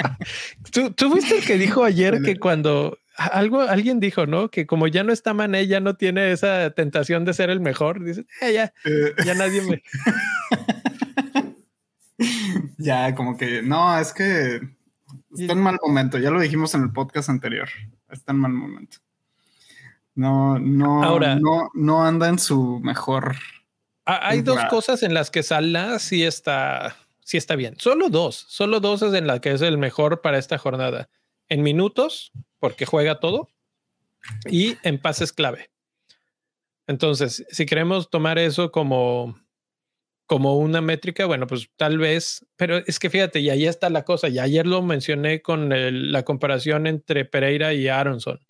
¿Tú, 0.72 0.90
¿Tú, 0.92 1.12
viste 1.12 1.36
el 1.36 1.44
que 1.44 1.58
dijo 1.58 1.84
ayer 1.84 2.22
que 2.22 2.38
cuando 2.38 2.96
algo, 3.16 3.62
alguien 3.62 4.00
dijo, 4.00 4.26
¿no? 4.26 4.50
Que 4.50 4.66
como 4.66 4.86
ya 4.86 5.04
no 5.04 5.12
está 5.12 5.34
Mané, 5.34 5.66
ya 5.66 5.80
no 5.80 5.96
tiene 5.96 6.32
esa 6.32 6.70
tentación 6.70 7.24
de 7.24 7.34
ser 7.34 7.50
el 7.50 7.60
mejor. 7.60 8.04
Dice, 8.04 8.26
eh, 8.40 8.52
ya, 8.52 8.72
eh. 8.84 9.14
ya 9.24 9.34
nadie 9.34 9.62
me. 9.62 9.82
ya, 12.78 13.14
como 13.14 13.36
que 13.36 13.62
no, 13.62 13.98
es 13.98 14.12
que 14.12 14.60
está 15.36 15.52
en 15.52 15.60
mal 15.60 15.78
momento. 15.82 16.18
Ya 16.18 16.30
lo 16.30 16.40
dijimos 16.40 16.74
en 16.74 16.82
el 16.82 16.92
podcast 16.92 17.28
anterior. 17.28 17.68
Está 18.10 18.32
en 18.32 18.38
mal 18.38 18.52
momento. 18.52 18.98
No, 20.14 20.58
no, 20.58 21.02
Ahora, 21.04 21.36
no, 21.36 21.70
no 21.74 22.04
anda 22.04 22.28
en 22.28 22.38
su 22.38 22.80
mejor. 22.80 23.36
Hay 24.06 24.42
dos 24.42 24.64
cosas 24.66 25.02
en 25.02 25.14
las 25.14 25.30
que 25.30 25.42
Salah 25.42 25.98
sí 25.98 26.22
está, 26.22 26.96
sí 27.20 27.36
está 27.36 27.56
bien. 27.56 27.74
Solo 27.78 28.08
dos, 28.08 28.46
solo 28.48 28.80
dos 28.80 29.02
es 29.02 29.12
en 29.14 29.26
la 29.26 29.40
que 29.40 29.52
es 29.52 29.60
el 29.62 29.78
mejor 29.78 30.22
para 30.22 30.38
esta 30.38 30.58
jornada. 30.58 31.08
En 31.48 31.62
minutos, 31.62 32.32
porque 32.66 32.84
juega 32.84 33.20
todo, 33.20 33.48
y 34.50 34.76
en 34.82 34.98
pases 34.98 35.32
clave. 35.32 35.70
Entonces, 36.88 37.46
si 37.48 37.64
queremos 37.64 38.10
tomar 38.10 38.40
eso 38.40 38.72
como, 38.72 39.40
como 40.26 40.58
una 40.58 40.80
métrica, 40.80 41.26
bueno, 41.26 41.46
pues 41.46 41.68
tal 41.76 41.98
vez, 41.98 42.44
pero 42.56 42.78
es 42.78 42.98
que 42.98 43.08
fíjate, 43.08 43.38
y 43.38 43.50
ahí 43.50 43.68
está 43.68 43.88
la 43.88 44.04
cosa, 44.04 44.28
y 44.28 44.40
ayer 44.40 44.66
lo 44.66 44.82
mencioné 44.82 45.42
con 45.42 45.68
la 46.10 46.24
comparación 46.24 46.88
entre 46.88 47.24
Pereira 47.24 47.72
y 47.72 47.86
Aronson. 47.86 48.40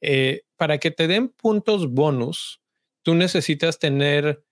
Eh, 0.00 0.42
para 0.56 0.78
que 0.78 0.90
te 0.90 1.06
den 1.06 1.28
puntos 1.28 1.92
bonus, 1.92 2.60
tú 3.04 3.14
necesitas 3.14 3.78
tener 3.78 4.42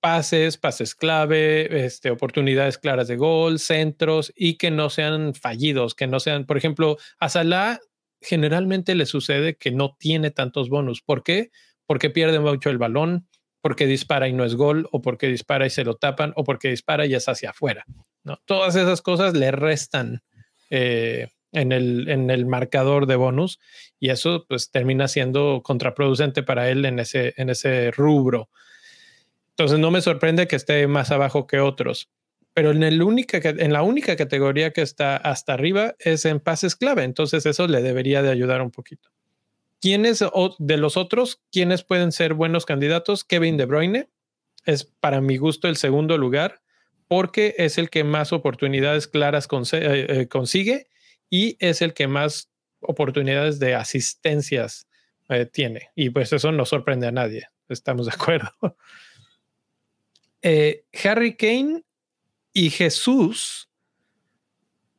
pases, 0.00 0.58
pases 0.58 0.94
clave, 0.94 1.86
este, 1.86 2.10
oportunidades 2.10 2.76
claras 2.76 3.08
de 3.08 3.16
gol, 3.16 3.58
centros 3.58 4.34
y 4.36 4.58
que 4.58 4.70
no 4.70 4.90
sean 4.90 5.34
fallidos, 5.34 5.94
que 5.94 6.06
no 6.06 6.20
sean, 6.20 6.44
por 6.44 6.58
ejemplo, 6.58 6.98
a 7.18 7.30
Salah 7.30 7.80
generalmente 8.20 8.94
le 8.94 9.06
sucede 9.06 9.56
que 9.56 9.70
no 9.70 9.96
tiene 9.98 10.30
tantos 10.30 10.68
bonus. 10.68 11.02
¿Por 11.02 11.22
qué? 11.22 11.50
Porque 11.86 12.10
pierde 12.10 12.40
mucho 12.40 12.70
el 12.70 12.78
balón, 12.78 13.28
porque 13.60 13.86
dispara 13.86 14.28
y 14.28 14.32
no 14.32 14.44
es 14.44 14.54
gol, 14.54 14.88
o 14.92 15.02
porque 15.02 15.28
dispara 15.28 15.66
y 15.66 15.70
se 15.70 15.84
lo 15.84 15.96
tapan, 15.96 16.32
o 16.36 16.44
porque 16.44 16.68
dispara 16.68 17.06
y 17.06 17.14
es 17.14 17.28
hacia 17.28 17.50
afuera. 17.50 17.84
¿no? 18.24 18.40
Todas 18.44 18.76
esas 18.76 19.02
cosas 19.02 19.34
le 19.34 19.50
restan 19.50 20.22
eh, 20.70 21.28
en, 21.52 21.72
el, 21.72 22.08
en 22.08 22.30
el 22.30 22.46
marcador 22.46 23.06
de 23.06 23.16
bonus 23.16 23.58
y 23.98 24.10
eso 24.10 24.44
pues 24.48 24.70
termina 24.70 25.08
siendo 25.08 25.62
contraproducente 25.64 26.42
para 26.42 26.68
él 26.70 26.84
en 26.84 26.98
ese, 26.98 27.34
en 27.36 27.50
ese 27.50 27.90
rubro. 27.90 28.50
Entonces 29.50 29.78
no 29.78 29.90
me 29.90 30.02
sorprende 30.02 30.46
que 30.46 30.56
esté 30.56 30.86
más 30.86 31.10
abajo 31.10 31.46
que 31.46 31.58
otros 31.58 32.10
pero 32.58 32.72
en, 32.72 33.72
la 33.72 33.82
única 33.82 34.16
categoría 34.16 34.72
que 34.72 34.82
está 34.82 35.16
hasta 35.16 35.52
arriba 35.52 35.94
es 36.00 36.24
en 36.24 36.40
pases 36.40 36.74
clave. 36.74 37.04
Entonces 37.04 37.46
eso 37.46 37.68
le 37.68 37.82
debería 37.82 38.20
de 38.20 38.30
ayudar 38.32 38.62
un 38.62 38.72
poquito. 38.72 39.10
¿Quiénes 39.80 40.24
de 40.58 40.76
los 40.76 40.96
otros, 40.96 41.40
quiénes 41.52 41.84
pueden 41.84 42.10
ser 42.10 42.34
buenos 42.34 42.66
candidatos? 42.66 43.22
Kevin 43.22 43.58
De 43.58 43.66
Bruyne 43.66 44.08
es 44.64 44.82
para 44.82 45.20
mi 45.20 45.36
gusto 45.36 45.68
el 45.68 45.76
segundo 45.76 46.18
lugar 46.18 46.60
porque 47.06 47.54
es 47.58 47.78
el 47.78 47.90
que 47.90 48.02
más 48.02 48.32
oportunidades 48.32 49.06
claras 49.06 49.46
eh, 49.74 50.06
eh, 50.08 50.26
consigue 50.26 50.88
y 51.30 51.56
es 51.60 51.80
el 51.80 51.94
que 51.94 52.08
más 52.08 52.50
oportunidades 52.80 53.60
de 53.60 53.76
asistencias 53.76 54.88
eh, 55.28 55.46
tiene. 55.46 55.90
Y 55.94 56.10
pues 56.10 56.32
eso 56.32 56.50
no 56.50 56.64
sorprende 56.64 57.06
a 57.06 57.12
nadie. 57.12 57.46
Estamos 57.68 58.06
de 58.06 58.14
acuerdo. 58.14 58.50
Harry 61.04 61.36
Kane 61.36 61.84
y 62.52 62.70
Jesús, 62.70 63.68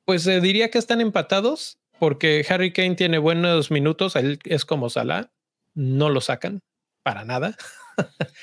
pues 0.05 0.23
se 0.23 0.41
diría 0.41 0.69
que 0.71 0.77
están 0.77 1.01
empatados 1.01 1.79
porque 1.99 2.45
Harry 2.49 2.71
Kane 2.71 2.95
tiene 2.95 3.17
buenos 3.17 3.71
minutos, 3.71 4.15
él 4.15 4.39
es 4.45 4.65
como 4.65 4.89
Salah, 4.89 5.31
no 5.73 6.09
lo 6.09 6.21
sacan 6.21 6.61
para 7.03 7.25
nada. 7.25 7.57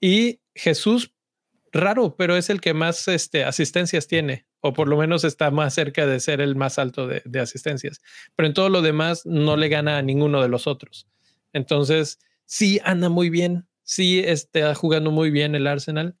y 0.00 0.40
Jesús, 0.54 1.12
raro, 1.72 2.16
pero 2.16 2.36
es 2.36 2.50
el 2.50 2.60
que 2.60 2.74
más 2.74 3.06
este, 3.08 3.44
asistencias 3.44 4.08
tiene, 4.08 4.46
o 4.60 4.72
por 4.72 4.88
lo 4.88 4.96
menos 4.96 5.24
está 5.24 5.50
más 5.50 5.74
cerca 5.74 6.06
de 6.06 6.18
ser 6.20 6.40
el 6.40 6.56
más 6.56 6.78
alto 6.78 7.06
de, 7.06 7.22
de 7.24 7.40
asistencias. 7.40 8.02
Pero 8.34 8.48
en 8.48 8.54
todo 8.54 8.68
lo 8.68 8.82
demás 8.82 9.24
no 9.24 9.56
le 9.56 9.68
gana 9.68 9.98
a 9.98 10.02
ninguno 10.02 10.42
de 10.42 10.48
los 10.48 10.66
otros. 10.66 11.06
Entonces, 11.52 12.18
sí 12.46 12.80
anda 12.84 13.08
muy 13.08 13.30
bien, 13.30 13.68
sí 13.84 14.20
está 14.20 14.74
jugando 14.74 15.12
muy 15.12 15.30
bien 15.30 15.54
el 15.54 15.68
Arsenal, 15.68 16.16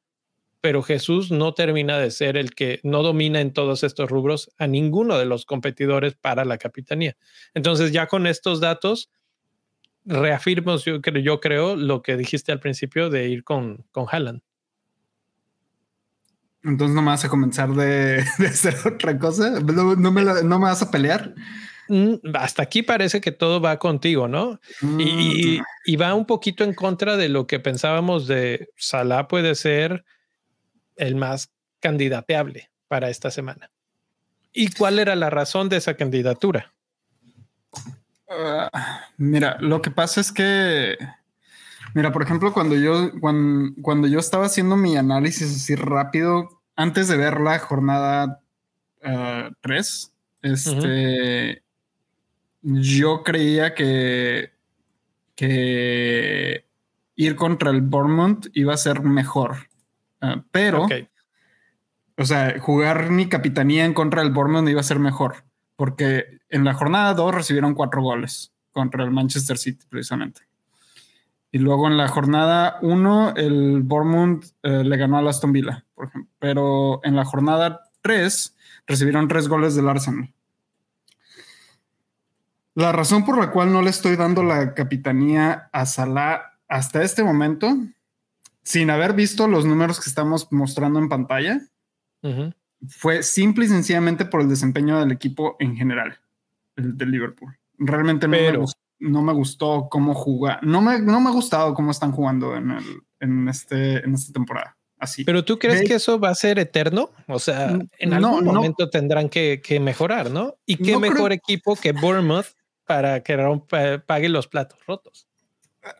pero 0.64 0.82
Jesús 0.82 1.30
no 1.30 1.52
termina 1.52 1.98
de 1.98 2.10
ser 2.10 2.38
el 2.38 2.54
que 2.54 2.80
no 2.84 3.02
domina 3.02 3.42
en 3.42 3.52
todos 3.52 3.84
estos 3.84 4.08
rubros 4.08 4.50
a 4.56 4.66
ninguno 4.66 5.18
de 5.18 5.26
los 5.26 5.44
competidores 5.44 6.14
para 6.14 6.46
la 6.46 6.56
capitanía. 6.56 7.18
Entonces 7.52 7.92
ya 7.92 8.06
con 8.06 8.26
estos 8.26 8.60
datos 8.60 9.10
reafirmo 10.06 10.78
yo, 10.78 11.02
yo 11.02 11.40
creo 11.40 11.76
lo 11.76 12.00
que 12.00 12.16
dijiste 12.16 12.50
al 12.50 12.60
principio 12.60 13.10
de 13.10 13.28
ir 13.28 13.44
con, 13.44 13.84
con 13.92 14.06
Haaland. 14.10 14.40
Entonces 16.62 16.94
no 16.94 17.02
me 17.02 17.08
vas 17.08 17.26
a 17.26 17.28
comenzar 17.28 17.68
de, 17.74 18.24
hacer 18.48 18.74
otra 18.86 19.18
cosa, 19.18 19.60
no, 19.60 20.12
me, 20.12 20.24
vas 20.24 20.80
a 20.80 20.90
pelear. 20.90 21.34
Mm, 21.90 22.14
hasta 22.32 22.62
aquí 22.62 22.82
parece 22.82 23.20
que 23.20 23.32
todo 23.32 23.60
va 23.60 23.78
contigo, 23.78 24.28
¿no? 24.28 24.58
Y, 24.80 25.58
mm. 25.60 25.64
y, 25.84 25.96
va 25.96 26.14
un 26.14 26.24
poquito 26.24 26.64
en 26.64 26.72
contra 26.72 27.18
de 27.18 27.28
lo 27.28 27.46
que 27.46 27.60
pensábamos 27.60 28.26
de 28.26 28.70
Salah 28.78 29.28
puede 29.28 29.56
ser 29.56 30.06
el 30.96 31.16
más 31.16 31.50
candidateable 31.80 32.70
para 32.88 33.10
esta 33.10 33.30
semana. 33.30 33.70
¿Y 34.52 34.70
cuál 34.72 34.98
era 34.98 35.16
la 35.16 35.30
razón 35.30 35.68
de 35.68 35.76
esa 35.76 35.94
candidatura? 35.94 36.72
Ah, 38.28 38.70
mira, 39.16 39.58
lo 39.60 39.82
que 39.82 39.90
pasa 39.90 40.20
es 40.20 40.32
que, 40.32 40.96
mira, 41.94 42.12
por 42.12 42.22
ejemplo, 42.22 42.52
cuando 42.52 42.76
yo, 42.76 43.10
cuando, 43.20 44.06
yo 44.06 44.18
estaba 44.18 44.46
haciendo 44.46 44.76
mi 44.76 44.96
análisis 44.96 45.56
así 45.56 45.74
rápido, 45.74 46.62
antes 46.76 47.08
de 47.08 47.16
ver 47.16 47.40
la 47.40 47.58
jornada 47.58 48.40
3, 49.60 50.12
ah, 50.12 50.38
este, 50.42 51.62
yo 52.62 53.22
creía 53.22 53.74
que, 53.74 54.52
que 55.34 56.64
ir 57.16 57.36
contra 57.36 57.70
el 57.70 57.82
Bournemouth 57.82 58.46
iba 58.54 58.72
a 58.72 58.78
ser 58.78 59.02
mejor. 59.02 59.68
Ah, 60.24 60.44
pero, 60.50 60.86
o 62.16 62.24
sea, 62.24 62.58
jugar 62.58 63.10
mi 63.10 63.28
capitanía 63.28 63.84
en 63.84 63.92
contra 63.92 64.22
del 64.22 64.32
Bournemouth 64.32 64.68
iba 64.68 64.80
a 64.80 64.84
ser 64.84 64.98
mejor, 64.98 65.44
porque 65.76 66.38
en 66.48 66.64
la 66.64 66.72
jornada 66.72 67.12
2 67.12 67.34
recibieron 67.34 67.74
cuatro 67.74 68.00
goles 68.00 68.54
contra 68.72 69.04
el 69.04 69.10
Manchester 69.10 69.58
City, 69.58 69.84
precisamente. 69.88 70.42
Y 71.52 71.58
luego 71.58 71.86
en 71.88 71.98
la 71.98 72.08
jornada 72.08 72.78
1, 72.80 73.34
el 73.36 73.82
Bournemouth 73.82 74.46
eh, 74.62 74.82
le 74.82 74.96
ganó 74.96 75.18
al 75.18 75.28
Aston 75.28 75.52
Villa, 75.52 75.84
por 75.94 76.08
ejemplo. 76.08 76.32
Pero 76.38 77.00
en 77.04 77.16
la 77.16 77.24
jornada 77.24 77.82
3, 78.00 78.56
recibieron 78.86 79.28
tres 79.28 79.46
goles 79.46 79.74
del 79.74 79.88
Arsenal. 79.88 80.32
La 82.74 82.92
razón 82.92 83.24
por 83.24 83.38
la 83.38 83.50
cual 83.50 83.72
no 83.72 83.82
le 83.82 83.90
estoy 83.90 84.16
dando 84.16 84.42
la 84.42 84.74
capitanía 84.74 85.68
a 85.70 85.86
Salah 85.86 86.54
hasta 86.66 87.02
este 87.02 87.22
momento 87.22 87.76
sin 88.64 88.90
haber 88.90 89.12
visto 89.12 89.46
los 89.46 89.64
números 89.64 90.00
que 90.00 90.08
estamos 90.08 90.48
mostrando 90.50 90.98
en 90.98 91.08
pantalla, 91.08 91.60
fue 92.88 93.22
simple 93.22 93.66
y 93.66 93.68
sencillamente 93.68 94.24
por 94.24 94.40
el 94.40 94.48
desempeño 94.48 94.98
del 94.98 95.12
equipo 95.12 95.56
en 95.60 95.76
general, 95.76 96.18
el 96.76 96.96
del 96.96 97.10
Liverpool. 97.10 97.56
Realmente 97.78 98.26
no, 98.98 99.22
me 99.22 99.32
gustó, 99.32 99.88
cómo 99.90 100.14
jugar. 100.14 100.64
No 100.64 100.80
me, 100.80 101.00
no 101.00 101.20
me 101.20 101.28
ha 101.28 101.32
gustado 101.32 101.74
cómo 101.74 101.90
están 101.90 102.12
jugando 102.12 102.56
en, 102.56 102.70
el, 102.70 103.02
en, 103.20 103.48
este, 103.48 103.98
en 104.04 104.14
esta 104.14 104.32
temporada. 104.32 104.76
Así. 104.98 105.24
Pero 105.24 105.44
tú 105.44 105.58
crees 105.58 105.86
que 105.86 105.94
eso 105.94 106.18
va 106.18 106.30
a 106.30 106.34
ser 106.34 106.58
eterno? 106.58 107.10
O 107.26 107.38
sea, 107.38 107.78
en 107.98 108.12
algún 108.14 108.44
momento 108.44 108.88
tendrán 108.88 109.28
que, 109.28 109.60
mejorar, 109.80 110.30
¿no? 110.30 110.54
Y 110.64 110.76
qué 110.76 110.96
mejor 110.98 111.32
equipo 111.32 111.76
que 111.76 111.92
Bournemouth 111.92 112.46
para 112.86 113.22
que 113.22 113.36
pague 114.06 114.28
los 114.30 114.46
platos 114.46 114.78
rotos. 114.86 115.28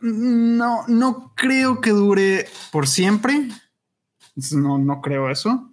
No, 0.00 0.86
no 0.88 1.32
creo 1.34 1.80
que 1.80 1.90
dure 1.90 2.46
por 2.72 2.86
siempre. 2.86 3.48
No, 4.52 4.78
no 4.78 5.00
creo 5.00 5.30
eso. 5.30 5.70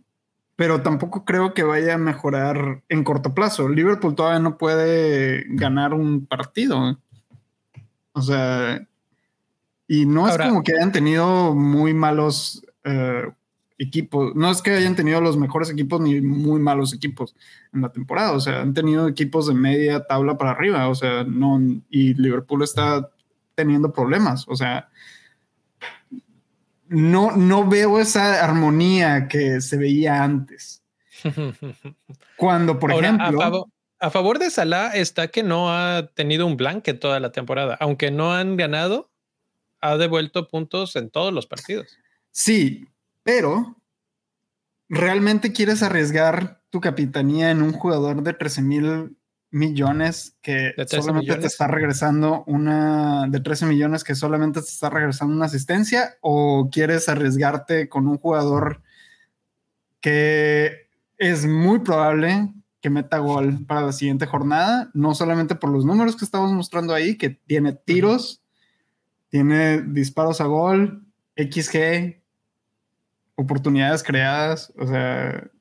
Pero 0.55 0.81
tampoco 0.81 1.25
creo 1.25 1.53
que 1.53 1.63
vaya 1.63 1.95
a 1.95 1.97
mejorar 1.97 2.83
en 2.89 3.03
corto 3.03 3.33
plazo. 3.33 3.67
Liverpool 3.67 4.15
todavía 4.15 4.39
no 4.39 4.57
puede 4.57 5.45
ganar 5.49 5.93
un 5.93 6.25
partido. 6.25 6.99
O 8.13 8.21
sea, 8.21 8.85
y 9.87 10.05
no 10.05 10.27
es 10.27 10.37
como 10.37 10.63
que 10.63 10.73
hayan 10.73 10.91
tenido 10.91 11.55
muy 11.55 11.93
malos 11.93 12.63
eh, 12.83 13.29
equipos. 13.77 14.35
No 14.35 14.51
es 14.51 14.61
que 14.61 14.71
hayan 14.71 14.95
tenido 14.95 15.19
los 15.19 15.37
mejores 15.37 15.69
equipos 15.69 15.99
ni 15.99 16.21
muy 16.21 16.59
malos 16.59 16.93
equipos 16.93 17.35
en 17.73 17.81
la 17.81 17.89
temporada. 17.91 18.33
O 18.33 18.39
sea, 18.39 18.61
han 18.61 18.73
tenido 18.73 19.07
equipos 19.07 19.47
de 19.47 19.55
media 19.55 20.05
tabla 20.05 20.37
para 20.37 20.51
arriba. 20.51 20.87
O 20.89 20.95
sea, 20.95 21.23
no. 21.23 21.59
Y 21.89 22.13
Liverpool 22.13 22.63
está 22.63 23.09
teniendo 23.55 23.91
problemas. 23.91 24.45
O 24.47 24.55
sea, 24.55 24.89
no, 26.87 27.31
no 27.31 27.67
veo 27.67 27.99
esa 27.99 28.43
armonía 28.43 29.27
que 29.27 29.61
se 29.61 29.77
veía 29.77 30.23
antes. 30.23 30.83
Cuando, 32.37 32.79
por 32.79 32.91
ejemplo. 32.91 33.67
A 34.03 34.09
favor, 34.09 34.39
de 34.39 34.49
Salah 34.49 34.95
está 34.95 35.27
que 35.27 35.43
no 35.43 35.71
ha 35.71 36.07
tenido 36.15 36.47
un 36.47 36.57
blanque 36.57 36.95
toda 36.95 37.19
la 37.19 37.31
temporada. 37.31 37.77
Aunque 37.79 38.09
no 38.09 38.33
han 38.33 38.57
ganado, 38.57 39.11
ha 39.79 39.95
devuelto 39.95 40.47
puntos 40.47 40.95
en 40.95 41.11
todos 41.11 41.31
los 41.31 41.45
partidos. 41.45 41.99
Sí, 42.31 42.87
pero 43.21 43.75
¿realmente 44.89 45.53
quieres 45.53 45.83
arriesgar 45.83 46.63
tu 46.71 46.81
capitanía 46.81 47.51
en 47.51 47.61
un 47.61 47.73
jugador 47.73 48.23
de 48.23 48.33
13 48.33 48.61
mil 48.63 49.17
millones 49.51 50.37
que 50.41 50.73
solamente 50.87 51.35
te 51.35 51.47
está 51.47 51.67
regresando 51.67 52.43
una 52.47 53.27
de 53.27 53.41
13 53.41 53.65
millones 53.65 54.03
que 54.03 54.15
solamente 54.15 54.61
te 54.61 54.67
está 54.67 54.89
regresando 54.89 55.35
una 55.35 55.45
asistencia 55.45 56.15
o 56.21 56.69
quieres 56.71 57.09
arriesgarte 57.09 57.89
con 57.89 58.07
un 58.07 58.17
jugador 58.17 58.81
que 59.99 60.87
es 61.17 61.45
muy 61.45 61.79
probable 61.79 62.53
que 62.81 62.89
meta 62.89 63.19
gol 63.19 63.65
para 63.67 63.81
la 63.81 63.91
siguiente 63.91 64.25
jornada, 64.25 64.89
no 64.93 65.13
solamente 65.13 65.53
por 65.53 65.69
los 65.69 65.85
números 65.85 66.15
que 66.15 66.25
estamos 66.25 66.51
mostrando 66.51 66.93
ahí, 66.93 67.15
que 67.17 67.29
tiene 67.29 67.73
tiros, 67.73 68.41
tiene 69.29 69.81
disparos 69.81 70.41
a 70.41 70.45
gol, 70.45 71.05
XG, 71.37 72.21
oportunidades 73.35 74.01
creadas, 74.01 74.73
o 74.77 74.87
sea, 74.87 75.51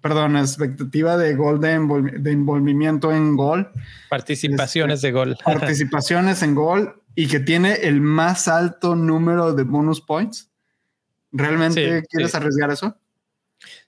perdón, 0.00 0.36
expectativa 0.36 1.16
de 1.16 1.34
gol 1.34 1.60
de, 1.60 1.72
envolvimiento 1.72 3.12
en 3.12 3.36
gol. 3.36 3.70
Participaciones 4.08 5.02
de 5.02 5.12
gol. 5.12 5.36
Participaciones 5.44 6.42
en 6.42 6.54
gol 6.54 7.02
y 7.14 7.28
que 7.28 7.40
tiene 7.40 7.74
el 7.74 8.00
más 8.00 8.48
alto 8.48 8.94
número 8.94 9.54
de 9.54 9.64
bonus 9.64 10.00
points. 10.00 10.50
¿Realmente 11.32 12.02
quieres 12.10 12.34
arriesgar 12.34 12.70
eso? 12.70 12.96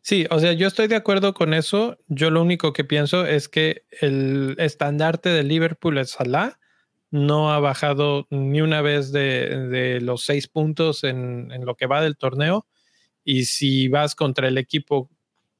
Sí, 0.00 0.26
o 0.30 0.38
sea, 0.38 0.52
yo 0.52 0.66
estoy 0.66 0.88
de 0.88 0.96
acuerdo 0.96 1.34
con 1.34 1.54
eso. 1.54 1.98
Yo 2.08 2.30
lo 2.30 2.42
único 2.42 2.72
que 2.72 2.84
pienso 2.84 3.26
es 3.26 3.48
que 3.48 3.84
el 4.00 4.56
estandarte 4.58 5.28
de 5.28 5.42
Liverpool 5.42 5.98
es 5.98 6.10
Salah. 6.10 6.58
No 7.10 7.52
ha 7.52 7.58
bajado 7.58 8.26
ni 8.30 8.60
una 8.60 8.82
vez 8.82 9.12
de, 9.12 9.98
los 10.02 10.24
seis 10.24 10.46
puntos 10.46 11.04
en, 11.04 11.50
en, 11.52 11.64
lo 11.64 11.74
que 11.74 11.86
va 11.86 12.02
del 12.02 12.16
torneo. 12.16 12.66
Y 13.24 13.44
si 13.44 13.88
vas 13.88 14.14
contra 14.14 14.48
el 14.48 14.58
equipo 14.58 15.10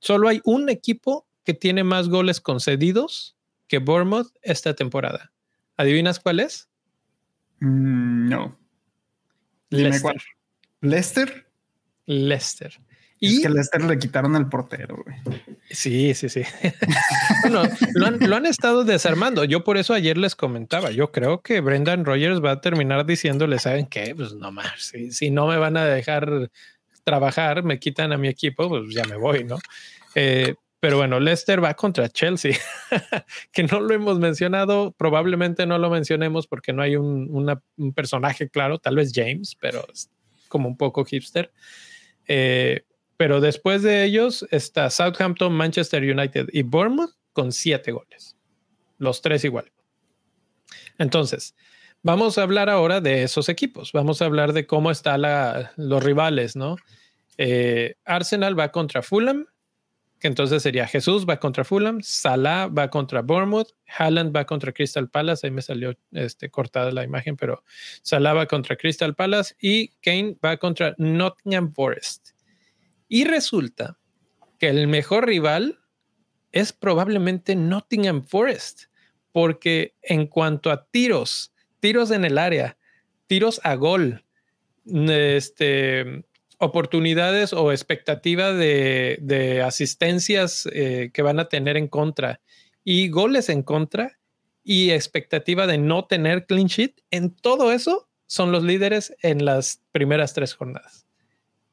Solo 0.01 0.29
hay 0.29 0.41
un 0.45 0.69
equipo 0.69 1.27
que 1.45 1.55
tiene 1.55 1.85
más 1.85 2.09
goles 2.09 2.41
concedidos 2.41 3.37
que 3.69 3.79
Bournemouth 3.79 4.29
esta 4.43 4.75
temporada. 4.75 5.33
¿Adivinas 5.77 6.21
cuál 6.21 6.41
es? 6.41 6.69
Mm, 7.61 8.29
no. 8.29 8.59
Leicester. 9.71 10.23
¿Leicester? 10.81 11.47
Leicester. 12.07 12.81
Y 13.21 13.37
es 13.37 13.43
que 13.43 13.49
Leicester 13.49 13.85
le 13.85 13.99
quitaron 13.99 14.37
el 14.37 14.49
portero, 14.49 15.05
Sí, 15.71 16.15
sí, 16.15 16.29
sí. 16.29 16.43
bueno, 17.43 17.63
lo 17.95 18.37
han, 18.37 18.47
estado 18.47 18.85
desarmando. 18.85 19.45
Yo 19.45 19.65
por 19.65 19.77
eso 19.77 19.93
ayer 19.93 20.17
les 20.17 20.35
comentaba. 20.35 20.91
Yo 20.93 21.13
creo 21.13 21.43
que 21.43 21.61
Brendan 21.61 22.05
Rogers 22.05 22.43
va 22.43 22.53
a 22.53 22.61
terminar 22.61 23.05
diciéndole, 23.05 23.59
¿saben 23.59 23.87
qué? 23.87 24.15
Pues 24.17 24.35
no 24.35 24.51
más. 24.53 24.81
Si, 24.81 25.11
si 25.11 25.31
no 25.31 25.47
me 25.47 25.59
van 25.59 25.77
a 25.77 25.85
dejar 25.85 26.51
trabajar, 27.09 27.63
me 27.63 27.79
quitan 27.79 28.13
a 28.13 28.19
mi 28.19 28.29
equipo, 28.29 28.69
pues 28.69 28.95
ya 28.95 29.03
me 29.07 29.17
voy, 29.17 29.43
¿no? 29.43 29.59
Eh, 30.15 30.57
pero 30.79 30.99
bueno, 30.99 31.19
Leicester 31.19 31.65
va 31.65 31.73
contra 31.73 32.11
Chelsea, 32.11 32.53
que 33.53 33.63
no 33.63 33.81
lo 33.81 33.95
hemos 33.95 34.19
mencionado, 34.19 34.93
probablemente 34.93 35.65
no 35.65 35.79
lo 35.79 35.89
mencionemos 35.89 36.47
porque 36.47 36.75
no 36.75 36.83
hay 36.83 36.97
un, 36.97 37.63
personaje 37.95 38.51
claro, 38.51 38.79
tal 38.79 38.97
vez 38.97 39.13
James, 39.15 39.57
pero 39.59 39.87
es 39.91 40.11
como 40.49 40.69
un 40.69 40.77
poco 40.77 41.03
hipster. 41.07 41.51
Eh, 42.27 42.83
pero 43.17 43.41
después 43.41 43.83
de 43.83 44.05
ellos 44.05 44.47
está 44.51 44.91
Southampton, 44.91 45.55
Manchester 45.55 46.03
United 46.03 46.49
y 46.53 46.61
Bournemouth 46.61 47.15
con 47.33 47.53
siete 47.53 47.91
goles, 47.91 48.37
los 48.99 49.23
tres 49.23 49.45
igual. 49.45 49.73
Entonces, 50.99 51.55
vamos 52.03 52.39
a 52.39 52.43
hablar 52.43 52.71
ahora 52.71 53.01
de 53.01 53.23
esos 53.23 53.49
equipos, 53.49 53.93
vamos 53.93 54.23
a 54.23 54.27
hablar 54.27 54.53
de 54.53 54.67
cómo 54.67 54.91
están 54.91 55.23
los 55.77 56.03
rivales, 56.03 56.57
¿no? 56.57 56.77
Eh, 57.37 57.95
Arsenal 58.05 58.59
va 58.59 58.73
contra 58.73 59.03
Fulham, 59.03 59.47
que 60.19 60.27
entonces 60.27 60.63
sería 60.63 60.87
Jesús 60.87 61.27
va 61.29 61.39
contra 61.39 61.65
Fulham, 61.65 62.01
Salah 62.03 62.67
va 62.67 62.91
contra 62.91 63.23
Bournemouth, 63.23 63.69
Haaland 63.87 64.35
va 64.35 64.45
contra 64.45 64.73
Crystal 64.73 65.09
Palace, 65.09 65.47
ahí 65.47 65.53
me 65.53 65.63
salió 65.63 65.97
este, 66.13 66.51
cortada 66.51 66.91
la 66.91 67.05
imagen, 67.05 67.37
pero 67.37 67.63
Salah 68.03 68.33
va 68.33 68.47
contra 68.47 68.77
Crystal 68.77 69.15
Palace 69.15 69.55
y 69.61 69.89
Kane 70.03 70.37
va 70.45 70.57
contra 70.57 70.95
Nottingham 70.99 71.73
Forest. 71.73 72.31
Y 73.07 73.25
resulta 73.25 73.99
que 74.59 74.69
el 74.69 74.89
mejor 74.89 75.27
rival 75.27 75.79
es 76.51 76.73
probablemente 76.73 77.55
Nottingham 77.55 78.25
Forest, 78.25 78.85
porque 79.31 79.95
en 80.03 80.27
cuanto 80.27 80.73
a 80.73 80.87
tiros, 80.87 81.53
tiros 81.81 82.11
en 82.11 82.25
el 82.25 82.39
área, 82.39 82.77
tiros 83.27 83.61
a 83.65 83.75
gol, 83.75 84.25
este, 84.85 86.25
oportunidades 86.59 87.53
o 87.53 87.73
expectativa 87.73 88.53
de, 88.53 89.63
asistencias 89.65 90.69
eh, 90.73 91.11
que 91.13 91.23
van 91.23 91.41
a 91.41 91.49
tener 91.49 91.77
en 91.77 91.89
contra 91.89 92.41
y 92.85 93.09
goles 93.09 93.49
en 93.49 93.63
contra 93.63 94.19
y 94.65 94.91
expectativa 94.91 95.67
de 95.67 95.79
no 95.79 96.05
tener 96.05 96.47
clean 96.47 96.67
sheet, 96.67 97.01
en 97.11 97.35
todo 97.35 97.73
eso 97.73 98.09
son 98.27 98.53
los 98.53 98.63
líderes 98.63 99.15
en 99.23 99.45
las 99.45 99.81
primeras 99.93 100.35
tres 100.35 100.55
jornadas. 100.55 101.07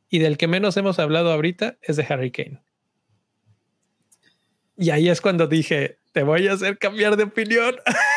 Y 0.09 0.19
del 0.19 0.37
que 0.37 0.47
menos 0.47 0.77
hemos 0.77 0.99
hablado 0.99 1.31
ahorita 1.31 1.77
es 1.81 1.97
de 1.97 2.05
Harry 2.07 2.31
Kane. 2.31 2.61
Y 4.77 4.91
ahí 4.91 5.09
es 5.09 5.19
cuando 5.19 5.47
dije, 5.47 5.99
te 6.11 6.23
voy 6.23 6.47
a 6.47 6.53
hacer 6.53 6.77
cambiar 6.77 7.17
de 7.17 7.23
opinión. 7.23 7.75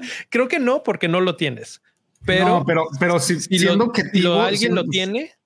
Creo 0.30 0.48
que 0.48 0.58
no, 0.58 0.82
porque 0.82 1.08
no 1.08 1.20
lo 1.20 1.36
tienes. 1.36 1.82
Pero, 2.24 2.64
pero, 2.66 2.88
pero 2.98 3.20
si, 3.20 3.38
siendo 3.40 3.92
que 3.92 4.02
alguien 4.24 4.74
lo 4.74 4.84
tiene, 4.86 5.36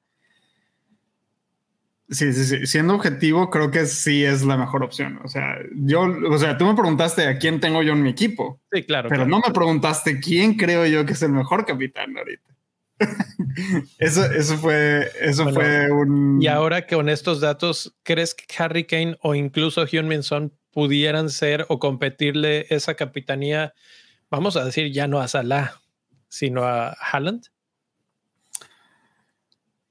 Sí, 2.11 2.33
sí, 2.33 2.45
sí. 2.45 2.67
Siendo 2.67 2.95
objetivo, 2.95 3.51
creo 3.51 3.71
que 3.71 3.87
sí 3.87 4.25
es 4.25 4.45
la 4.45 4.57
mejor 4.57 4.83
opción. 4.83 5.21
O 5.25 5.29
sea, 5.29 5.59
yo, 5.77 6.03
o 6.29 6.39
sea, 6.39 6.59
tú 6.59 6.67
me 6.67 6.75
preguntaste 6.75 7.27
a 7.27 7.39
quién 7.39 7.61
tengo 7.61 7.83
yo 7.85 7.93
en 7.93 8.03
mi 8.03 8.11
equipo. 8.11 8.61
Sí, 8.73 8.83
claro. 8.83 9.09
Pero 9.09 9.27
no 9.27 9.41
me 9.47 9.53
preguntaste 9.53 10.19
quién 10.19 10.55
creo 10.55 10.85
yo 10.87 11.07
que 11.07 11.13
es 11.13 11.23
el 11.23 11.31
mejor 11.31 11.65
capitán 11.65 12.17
ahorita. 12.19 12.51
eso, 13.99 14.25
eso 14.25 14.59
fue, 14.59 15.09
eso 15.21 15.49
fue 15.51 15.91
un. 15.91 16.43
Y 16.43 16.49
ahora 16.49 16.85
que 16.85 16.97
con 16.97 17.09
estos 17.09 17.41
datos, 17.41 17.95
¿crees 18.03 18.35
que 18.35 18.45
Harry 18.61 18.85
Kane 18.85 19.17
o 19.23 19.37
incluso 19.37 19.87
Hyun 19.87 20.23
Son 20.25 20.53
pudieran 20.73 21.31
ser 21.31 21.65
o 21.69 21.79
competirle 21.79 22.67
esa 22.71 22.95
capitanía? 22.95 23.73
Vamos 24.31 24.57
a 24.57 24.65
decir 24.65 24.93
ya 24.93 25.09
no 25.09 25.21
a 25.21 25.27
Salah, 25.27 25.81
sino 26.29 26.63
a 26.63 26.93
Haaland. 26.93 27.49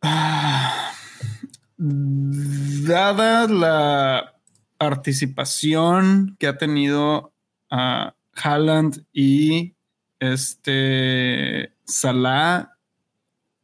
Dada 1.77 3.47
la 3.47 4.35
participación 4.77 6.37
que 6.39 6.47
ha 6.47 6.57
tenido 6.57 7.33
a 7.69 8.15
Haaland 8.33 9.05
y 9.11 9.75
este 10.19 11.73
Salah 11.83 12.77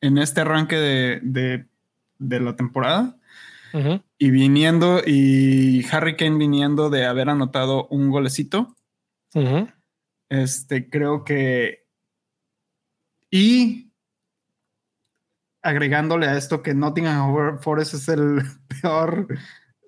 en 0.01 0.17
este 0.17 0.41
arranque 0.41 0.75
de, 0.75 1.67
la 2.19 2.55
temporada 2.57 3.15
y 4.17 4.29
viniendo 4.29 5.01
y 5.05 5.85
Harry 5.91 6.17
Kane 6.17 6.37
viniendo 6.37 6.89
de 6.89 7.05
haber 7.05 7.29
anotado 7.29 7.87
un 7.87 8.09
golecito. 8.09 8.75
Este 10.29 10.89
creo 10.89 11.23
que 11.23 11.85
y 13.29 13.91
agregándole 15.61 16.27
a 16.27 16.37
esto 16.37 16.61
que 16.61 16.73
Nottingham 16.73 17.59
Forest 17.59 17.95
es 17.95 18.07
el 18.07 18.41
peor 18.81 19.27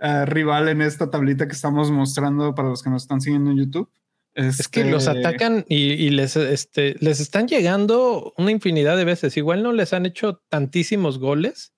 eh, 0.02 0.26
rival 0.26 0.68
en 0.68 0.82
esta 0.82 1.10
tablita 1.10 1.48
que 1.48 1.54
estamos 1.54 1.92
mostrando 1.92 2.54
para 2.56 2.70
los 2.70 2.84
que 2.84 2.90
nos 2.90 3.04
están 3.04 3.22
siguiendo 3.22 3.52
en 3.52 3.58
YouTube. 3.58 3.90
Es 4.34 4.68
que 4.68 4.84
los 4.84 5.08
este, 5.08 5.20
atacan 5.20 5.66
y, 5.68 6.12
les, 6.12 6.36
este, 6.36 6.96
les 7.00 7.20
están 7.20 7.48
llegando 7.48 8.36
una 8.38 8.52
infinidad 8.52 8.96
de 8.96 9.06
veces. 9.06 9.36
Igual 9.36 9.64
no 9.64 9.72
les 9.72 9.94
han 9.94 10.06
hecho 10.06 10.44
tantísimos 10.50 11.18
goles, 11.18 11.74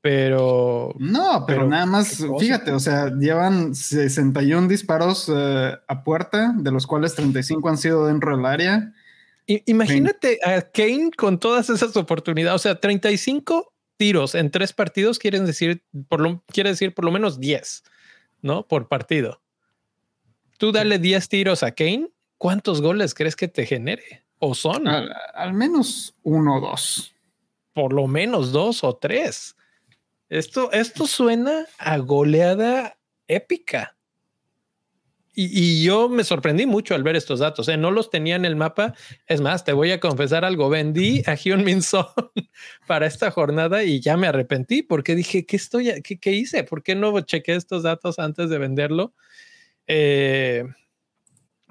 pero... 0.00 0.94
No, 0.98 1.44
pero, 1.46 1.66
nada 1.66 1.86
más, 1.86 2.24
fíjate, 2.38 2.72
o 2.72 2.80
sea, 2.80 3.12
llevan 3.14 3.74
61 3.74 4.68
disparos 4.68 5.30
eh, 5.34 5.76
a 5.86 6.04
puerta, 6.04 6.54
de 6.56 6.70
los 6.70 6.86
cuales 6.86 7.14
35 7.14 7.68
han 7.68 7.78
sido 7.78 8.06
dentro 8.06 8.36
del 8.36 8.46
área 8.46 8.92
Imagínate 9.64 10.38
a 10.44 10.60
Kane 10.60 11.10
con 11.16 11.38
todas 11.38 11.70
esas 11.70 11.96
oportunidades, 11.96 12.54
o 12.54 12.58
sea, 12.62 12.78
35 12.78 13.72
tiros 13.96 14.34
en 14.34 14.50
tres 14.50 14.74
partidos 14.74 15.18
quieren 15.18 15.46
decir, 15.46 15.82
por 16.08 16.20
lo, 16.20 16.44
quiere 16.48 16.70
decir 16.70 16.92
por 16.92 17.06
lo 17.06 17.10
menos 17.10 17.40
10, 17.40 17.82
¿no? 18.42 18.68
Por 18.68 18.88
partido. 18.88 19.40
Tú 20.58 20.70
dale 20.70 20.98
10 20.98 21.28
tiros 21.30 21.62
a 21.62 21.70
Kane, 21.70 22.10
¿cuántos 22.36 22.82
goles 22.82 23.14
crees 23.14 23.36
que 23.36 23.48
te 23.48 23.64
genere? 23.64 24.22
¿O 24.38 24.54
son? 24.54 24.86
Al, 24.86 25.54
menos 25.54 26.14
uno 26.22 26.58
o 26.58 26.60
dos. 26.60 27.14
Por 27.72 27.94
lo 27.94 28.06
menos 28.06 28.52
dos 28.52 28.84
o 28.84 28.96
tres. 28.96 29.56
Esto, 30.28 30.70
esto 30.72 31.06
suena 31.06 31.66
a 31.78 31.98
goleada 31.98 32.98
épica. 33.26 33.96
Y, 35.40 35.84
yo 35.84 36.08
me 36.08 36.24
sorprendí 36.24 36.66
mucho 36.66 36.96
al 36.96 37.04
ver 37.04 37.14
estos 37.14 37.38
datos. 37.38 37.68
¿eh? 37.68 37.76
No 37.76 37.92
los 37.92 38.10
tenía 38.10 38.34
en 38.34 38.44
el 38.44 38.56
mapa. 38.56 38.94
Es 39.28 39.40
más, 39.40 39.64
te 39.64 39.72
voy 39.72 39.92
a 39.92 40.00
confesar 40.00 40.44
algo. 40.44 40.68
Vendí 40.68 41.22
a 41.26 41.36
Hyun 41.36 41.62
Min 41.62 41.80
Son 41.80 42.06
para 42.88 43.06
esta 43.06 43.30
jornada 43.30 43.84
y 43.84 44.00
ya 44.00 44.16
me 44.16 44.26
arrepentí 44.26 44.82
porque 44.82 45.14
dije, 45.14 45.46
¿qué, 45.46 45.54
estoy, 45.54 46.02
qué, 46.02 46.18
qué 46.18 46.32
hice? 46.32 46.64
¿Por 46.64 46.82
qué 46.82 46.96
no 46.96 47.20
chequé 47.20 47.54
estos 47.54 47.84
datos 47.84 48.18
antes 48.18 48.50
de 48.50 48.58
venderlo? 48.58 49.14
Eh, 49.86 50.64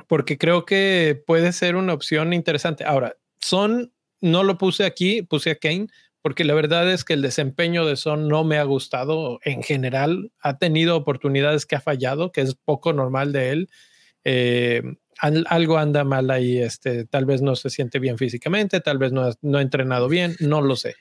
porque 0.08 0.38
creo 0.38 0.64
que 0.64 1.22
puede 1.28 1.52
ser 1.52 1.76
una 1.76 1.92
opción 1.92 2.32
interesante. 2.32 2.86
Ahora, 2.86 3.18
Son, 3.42 3.92
no 4.22 4.44
lo 4.44 4.58
puse 4.58 4.86
aquí, 4.86 5.24
puse 5.24 5.52
a 5.52 5.56
Kane, 5.56 5.88
porque 6.28 6.44
la 6.44 6.56
verdad 6.56 6.92
es 6.92 7.06
que 7.06 7.14
el 7.14 7.22
desempeño 7.22 7.86
de 7.86 7.96
Son 7.96 8.28
no 8.28 8.44
me 8.44 8.58
ha 8.58 8.64
gustado 8.66 9.40
en 9.46 9.64
general. 9.64 10.34
Ha 10.42 10.58
tenido 10.58 10.98
oportunidades 10.98 11.66
que 11.66 11.78
ha 11.78 11.80
fallado, 11.80 12.34
que 12.34 12.42
es 12.42 12.54
poco 12.54 12.92
normal 12.92 13.32
de 13.32 13.52
él. 13.52 13.70
Eh, 14.26 14.84
algo 15.22 15.78
anda 15.78 16.04
mal 16.04 16.30
ahí, 16.30 16.58
este, 16.58 17.06
tal 17.06 17.24
vez 17.24 17.42
no 17.42 17.56
se 17.56 17.70
siente 17.70 18.00
bien 18.00 18.18
físicamente, 18.18 18.82
tal 18.82 18.98
vez 18.98 19.14
no, 19.14 19.32
no 19.42 19.58
ha 19.58 19.62
entrenado 19.62 20.10
bien, 20.10 20.36
no 20.42 20.62
lo 20.62 20.76
sé, 20.76 20.96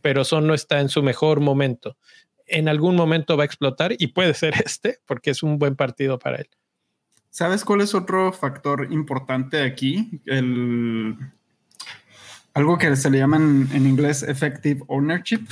pero 0.00 0.22
Son 0.22 0.46
no 0.46 0.54
está 0.54 0.78
en 0.78 0.90
su 0.90 1.02
mejor 1.02 1.40
momento. 1.40 1.96
En 2.46 2.68
algún 2.68 2.94
momento 2.94 3.36
va 3.36 3.42
a 3.42 3.46
explotar 3.46 3.96
y 3.98 4.06
puede 4.06 4.32
ser 4.32 4.54
este, 4.64 5.00
porque 5.06 5.30
es 5.30 5.42
un 5.42 5.58
buen 5.58 5.74
partido 5.74 6.20
para 6.20 6.36
él. 6.36 6.50
¿Sabes 7.30 7.64
cuál 7.64 7.80
es 7.80 7.96
otro 7.96 8.32
factor 8.32 8.86
importante 8.92 9.60
aquí? 9.60 10.22
El, 10.24 11.16
algo 12.58 12.78
que 12.78 12.94
se 12.96 13.10
le 13.10 13.18
llama 13.18 13.36
en, 13.36 13.86
inglés 13.86 14.22
effective 14.22 14.82
ownership, 14.88 15.46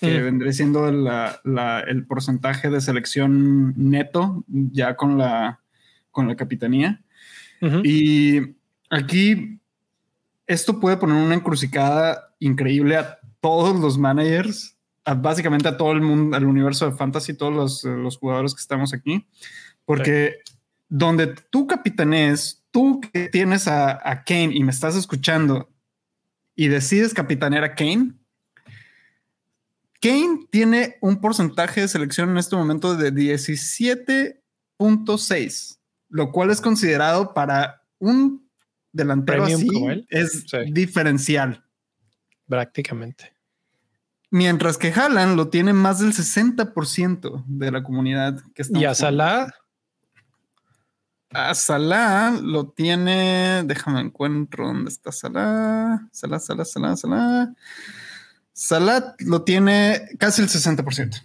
que 0.00 0.20
mm. 0.20 0.24
vendría 0.24 0.52
siendo 0.52 0.88
el 0.88 2.06
porcentaje 2.06 2.70
de 2.70 2.80
selección 2.80 3.74
neto 3.76 4.44
ya 4.48 4.96
con 4.96 5.18
la, 5.18 5.60
con 6.10 6.28
la 6.28 6.36
capitanía. 6.36 7.00
Y 7.84 8.56
aquí 8.90 9.60
esto 10.46 10.80
puede 10.80 10.96
poner 10.96 11.16
una 11.16 11.34
encrucijada 11.34 12.34
increíble 12.40 12.96
a 12.96 13.18
todos 13.40 13.78
los 13.78 13.98
managers, 13.98 14.76
básicamente 15.18 15.68
a 15.68 15.76
todo 15.76 15.92
el 15.92 16.00
mundo, 16.00 16.36
al 16.36 16.44
universo 16.44 16.90
de 16.90 16.96
fantasy, 16.96 17.34
todos 17.34 17.84
los, 17.84 18.16
jugadores 18.18 18.54
que 18.54 18.60
estamos 18.60 18.92
aquí, 18.92 19.26
porque 19.84 20.38
donde 20.88 21.28
tú 21.50 21.66
capitanees, 21.66 22.64
tú 22.70 23.00
que 23.00 23.28
tienes 23.28 23.68
a, 23.68 24.22
Kane 24.26 24.54
y 24.54 24.62
me 24.62 24.70
estás 24.70 24.96
escuchando 24.96 25.71
y 26.54 26.68
decides 26.68 27.14
capitanear 27.14 27.64
a 27.64 27.74
Kane, 27.74 28.12
Kane 30.00 30.46
tiene 30.50 30.98
un 31.00 31.20
porcentaje 31.20 31.80
de 31.80 31.88
selección 31.88 32.30
en 32.30 32.38
este 32.38 32.54
momento 32.56 32.96
de 32.96 33.12
17.6, 33.12 35.78
lo 36.08 36.32
cual 36.32 36.50
es 36.50 36.60
considerado 36.60 37.34
para 37.34 37.84
un 37.98 38.48
delantero 38.90 39.44
así 39.44 39.68
es 40.08 40.44
diferencial. 40.72 41.64
Prácticamente. 42.48 43.32
Mientras 44.30 44.76
que 44.76 44.92
Haaland 44.92 45.36
lo 45.36 45.48
tiene 45.48 45.72
más 45.72 46.00
del 46.00 46.12
60% 46.12 47.44
de 47.46 47.70
la 47.70 47.84
comunidad 47.84 48.42
que 48.54 48.62
está. 48.62 48.78
Y 48.78 48.84
a 48.84 48.94
Salah 48.94 49.54
a 51.34 51.54
Salah 51.54 52.38
lo 52.42 52.68
tiene. 52.68 53.62
Déjame 53.64 54.00
encuentro 54.00 54.66
dónde 54.66 54.90
está 54.90 55.12
Salah. 55.12 56.08
Salah, 56.12 56.38
Salah, 56.38 56.64
Salah, 56.64 56.96
Salah. 56.96 57.52
Salah 58.52 59.14
lo 59.20 59.42
tiene 59.42 60.08
casi 60.18 60.42
el 60.42 60.48
60%. 60.48 61.22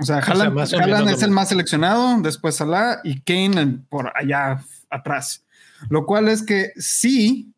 O 0.00 0.04
sea, 0.04 0.18
Haaland, 0.18 1.10
es 1.10 1.22
el 1.22 1.30
más 1.30 1.48
seleccionado, 1.48 2.20
después 2.20 2.56
Salah 2.56 3.00
y 3.02 3.20
Kane 3.20 3.80
por 3.88 4.12
allá 4.14 4.62
atrás. 4.90 5.44
Lo 5.88 6.06
cual 6.06 6.28
es 6.28 6.42
que 6.42 6.72
si 6.76 7.52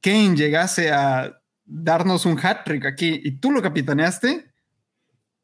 Kane 0.00 0.36
llegase 0.36 0.90
a 0.90 1.38
darnos 1.64 2.26
un 2.26 2.38
hat 2.38 2.64
trick 2.64 2.86
aquí 2.86 3.20
y 3.22 3.32
tú 3.32 3.50
lo 3.50 3.62
capitaneaste, 3.62 4.50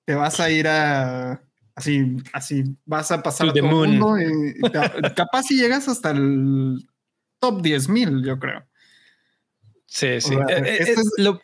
te 0.05 0.14
vas 0.14 0.40
a 0.40 0.51
ir 0.51 0.66
a 0.68 1.42
Así, 1.78 2.16
así 2.32 2.64
vas 2.84 3.12
a 3.12 3.22
pasar 3.22 3.50
a 3.50 3.52
todo 3.52 3.64
el 3.64 3.70
mundo 3.70 4.16
y, 4.18 4.60
capaz 5.14 5.44
si 5.44 5.56
llegas 5.56 5.86
hasta 5.86 6.10
el 6.10 6.88
top 7.38 7.62
10 7.62 7.88
mil, 7.88 8.24
yo 8.24 8.36
creo. 8.40 8.66
Sí, 9.86 10.20
sí. 10.20 10.34
Eh, 10.34 10.38
eh, 10.48 10.76
este 10.80 11.00
eh, 11.18 11.38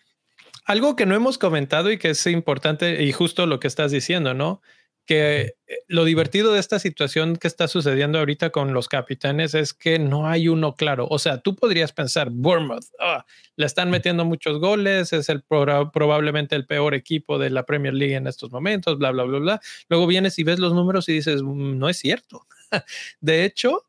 algo 0.64 0.96
que 0.96 1.06
no 1.06 1.14
hemos 1.14 1.38
comentado 1.38 1.92
y 1.92 1.98
que 1.98 2.10
es 2.10 2.26
importante 2.26 3.04
y 3.04 3.12
justo 3.12 3.46
lo 3.46 3.60
que 3.60 3.68
estás 3.68 3.92
diciendo, 3.92 4.34
¿no? 4.34 4.60
Que 5.06 5.54
eh, 5.66 5.76
lo 5.88 6.04
divertido 6.04 6.52
de 6.52 6.60
esta 6.60 6.78
situación 6.78 7.36
que 7.36 7.48
está 7.48 7.68
sucediendo 7.68 8.18
ahorita 8.18 8.50
con 8.50 8.72
los 8.72 8.88
capitanes 8.88 9.54
es 9.54 9.74
que 9.74 9.98
no 9.98 10.26
hay 10.26 10.48
uno 10.48 10.74
claro. 10.74 11.06
O 11.10 11.18
sea, 11.18 11.38
tú 11.38 11.54
podrías 11.54 11.92
pensar, 11.92 12.30
Bournemouth, 12.30 12.86
ah, 13.00 13.24
le 13.56 13.66
están 13.66 13.90
metiendo 13.90 14.24
muchos 14.24 14.58
goles, 14.60 15.12
es 15.12 15.28
el 15.28 15.42
probablemente 15.42 16.56
el 16.56 16.66
peor 16.66 16.94
equipo 16.94 17.38
de 17.38 17.50
la 17.50 17.64
Premier 17.64 17.94
League 17.94 18.14
en 18.14 18.26
estos 18.26 18.50
momentos, 18.50 18.98
bla, 18.98 19.10
bla, 19.10 19.24
bla, 19.24 19.38
bla. 19.38 19.60
Luego 19.88 20.06
vienes 20.06 20.38
y 20.38 20.44
ves 20.44 20.58
los 20.58 20.72
números 20.72 21.08
y 21.08 21.12
dices, 21.12 21.42
mm, 21.42 21.78
no 21.78 21.88
es 21.88 21.98
cierto. 21.98 22.46
de 23.20 23.44
hecho, 23.44 23.84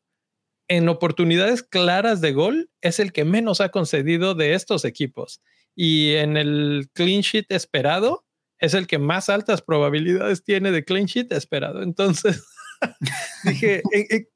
en 0.67 0.89
oportunidades 0.89 1.63
claras 1.63 2.21
de 2.21 2.33
gol, 2.33 2.69
es 2.81 2.99
el 2.99 3.13
que 3.13 3.23
menos 3.23 3.61
ha 3.61 3.69
concedido 3.69 4.35
de 4.35 4.53
estos 4.53 4.83
equipos. 4.83 5.41
Y 5.75 6.13
en 6.15 6.37
el 6.37 6.89
clean 6.93 7.21
sheet 7.21 7.45
esperado, 7.49 8.24
es 8.59 8.73
el 8.73 8.87
que 8.87 8.99
más 8.99 9.29
altas 9.29 9.61
probabilidades 9.61 10.43
tiene 10.43 10.71
de 10.71 10.83
clean 10.83 11.05
sheet 11.05 11.31
esperado. 11.31 11.81
Entonces, 11.81 12.43
dije, 13.43 13.81
eh, 13.93 14.07
eh, 14.09 14.27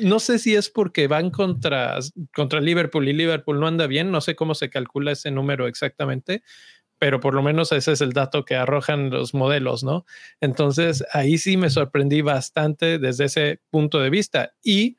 no 0.00 0.20
sé 0.20 0.38
si 0.38 0.54
es 0.54 0.70
porque 0.70 1.06
van 1.06 1.30
contra, 1.30 1.98
contra 2.34 2.60
Liverpool 2.60 3.08
y 3.08 3.12
Liverpool 3.12 3.60
no 3.60 3.66
anda 3.66 3.86
bien, 3.86 4.10
no 4.10 4.20
sé 4.20 4.36
cómo 4.36 4.54
se 4.54 4.70
calcula 4.70 5.12
ese 5.12 5.30
número 5.30 5.66
exactamente, 5.66 6.42
pero 6.98 7.20
por 7.20 7.34
lo 7.34 7.42
menos 7.42 7.72
ese 7.72 7.92
es 7.92 8.00
el 8.00 8.12
dato 8.12 8.44
que 8.44 8.56
arrojan 8.56 9.10
los 9.10 9.32
modelos, 9.32 9.84
¿no? 9.84 10.04
Entonces, 10.40 11.04
ahí 11.12 11.38
sí 11.38 11.56
me 11.56 11.70
sorprendí 11.70 12.22
bastante 12.22 12.98
desde 12.98 13.26
ese 13.26 13.60
punto 13.70 14.00
de 14.00 14.10
vista. 14.10 14.52
Y 14.62 14.96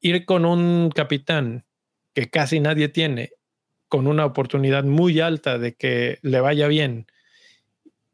ir 0.00 0.24
con 0.24 0.44
un 0.44 0.90
capitán 0.90 1.64
que 2.14 2.30
casi 2.30 2.60
nadie 2.60 2.88
tiene, 2.88 3.32
con 3.88 4.06
una 4.06 4.24
oportunidad 4.24 4.84
muy 4.84 5.20
alta 5.20 5.58
de 5.58 5.74
que 5.74 6.18
le 6.22 6.40
vaya 6.40 6.68
bien 6.68 7.06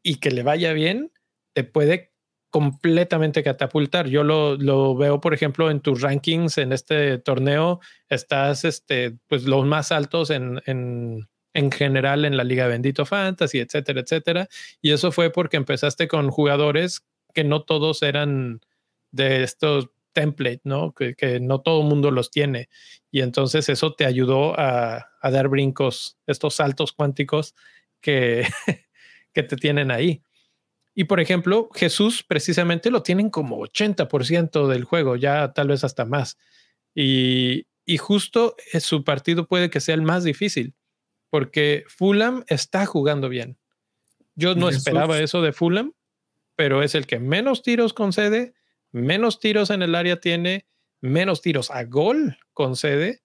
y 0.03 0.15
que 0.15 0.31
le 0.31 0.43
vaya 0.43 0.73
bien, 0.73 1.11
te 1.53 1.63
puede 1.63 2.11
completamente 2.49 3.43
catapultar. 3.43 4.07
Yo 4.07 4.23
lo, 4.23 4.95
veo, 4.95 5.21
por 5.21 5.33
ejemplo, 5.33 5.71
en 5.71 5.79
tus 5.79 6.01
rankings 6.01 6.57
en 6.57 6.73
este 6.73 7.17
torneo, 7.17 7.79
estás 8.09 8.65
este, 8.65 9.17
pues 9.27 9.45
los 9.45 9.65
más 9.65 9.91
altos 9.91 10.29
en, 10.29 10.61
en, 10.65 11.29
en 11.53 11.71
general 11.71 12.25
en 12.25 12.35
la 12.37 12.43
Liga 12.43 12.67
Bendito 12.67 13.05
Fantasy, 13.05 13.59
etcétera, 13.59 14.01
etcétera. 14.01 14.47
Y 14.81 14.91
eso 14.91 15.11
fue 15.11 15.31
porque 15.31 15.57
empezaste 15.57 16.07
con 16.09 16.29
jugadores 16.29 17.05
que 17.33 17.45
no 17.45 17.63
todos 17.63 18.03
eran 18.03 18.59
de 19.11 19.43
estos 19.43 19.89
template, 20.13 20.61
¿no? 20.65 20.93
Que, 20.93 21.15
que 21.15 21.39
no 21.39 21.61
todo 21.61 21.83
mundo 21.83 22.11
los 22.11 22.31
tiene. 22.31 22.67
Y 23.11 23.21
entonces 23.21 23.69
eso 23.69 23.93
te 23.93 24.05
ayudó 24.05 24.59
a, 24.59 25.07
a 25.21 25.31
dar 25.31 25.47
brincos, 25.47 26.17
estos 26.27 26.55
saltos 26.55 26.91
cuánticos 26.91 27.55
que, 28.01 28.45
que 29.33 29.43
te 29.43 29.55
tienen 29.55 29.91
ahí. 29.91 30.23
Y 30.93 31.05
por 31.05 31.19
ejemplo, 31.19 31.69
Jesús 31.73 32.23
precisamente 32.23 32.91
lo 32.91 33.01
tienen 33.03 33.29
como 33.29 33.59
80% 33.59 34.67
del 34.67 34.83
juego, 34.83 35.15
ya 35.15 35.53
tal 35.53 35.69
vez 35.69 35.83
hasta 35.83 36.05
más. 36.05 36.37
Y, 36.93 37.67
y 37.85 37.97
justo 37.97 38.55
su 38.79 39.03
partido 39.03 39.47
puede 39.47 39.69
que 39.69 39.79
sea 39.79 39.95
el 39.95 40.01
más 40.01 40.23
difícil, 40.23 40.75
porque 41.29 41.85
Fulham 41.87 42.43
está 42.47 42.85
jugando 42.85 43.29
bien. 43.29 43.57
Yo 44.35 44.55
no 44.55 44.69
esperaba 44.69 45.19
eso 45.19 45.41
de 45.41 45.53
Fulham, 45.53 45.93
pero 46.55 46.83
es 46.83 46.95
el 46.95 47.05
que 47.05 47.19
menos 47.19 47.63
tiros 47.63 47.93
concede, 47.93 48.53
menos 48.91 49.39
tiros 49.39 49.69
en 49.69 49.81
el 49.81 49.95
área 49.95 50.19
tiene, 50.19 50.67
menos 50.99 51.41
tiros 51.41 51.71
a 51.71 51.83
gol 51.85 52.37
concede 52.53 53.09
eh, 53.09 53.20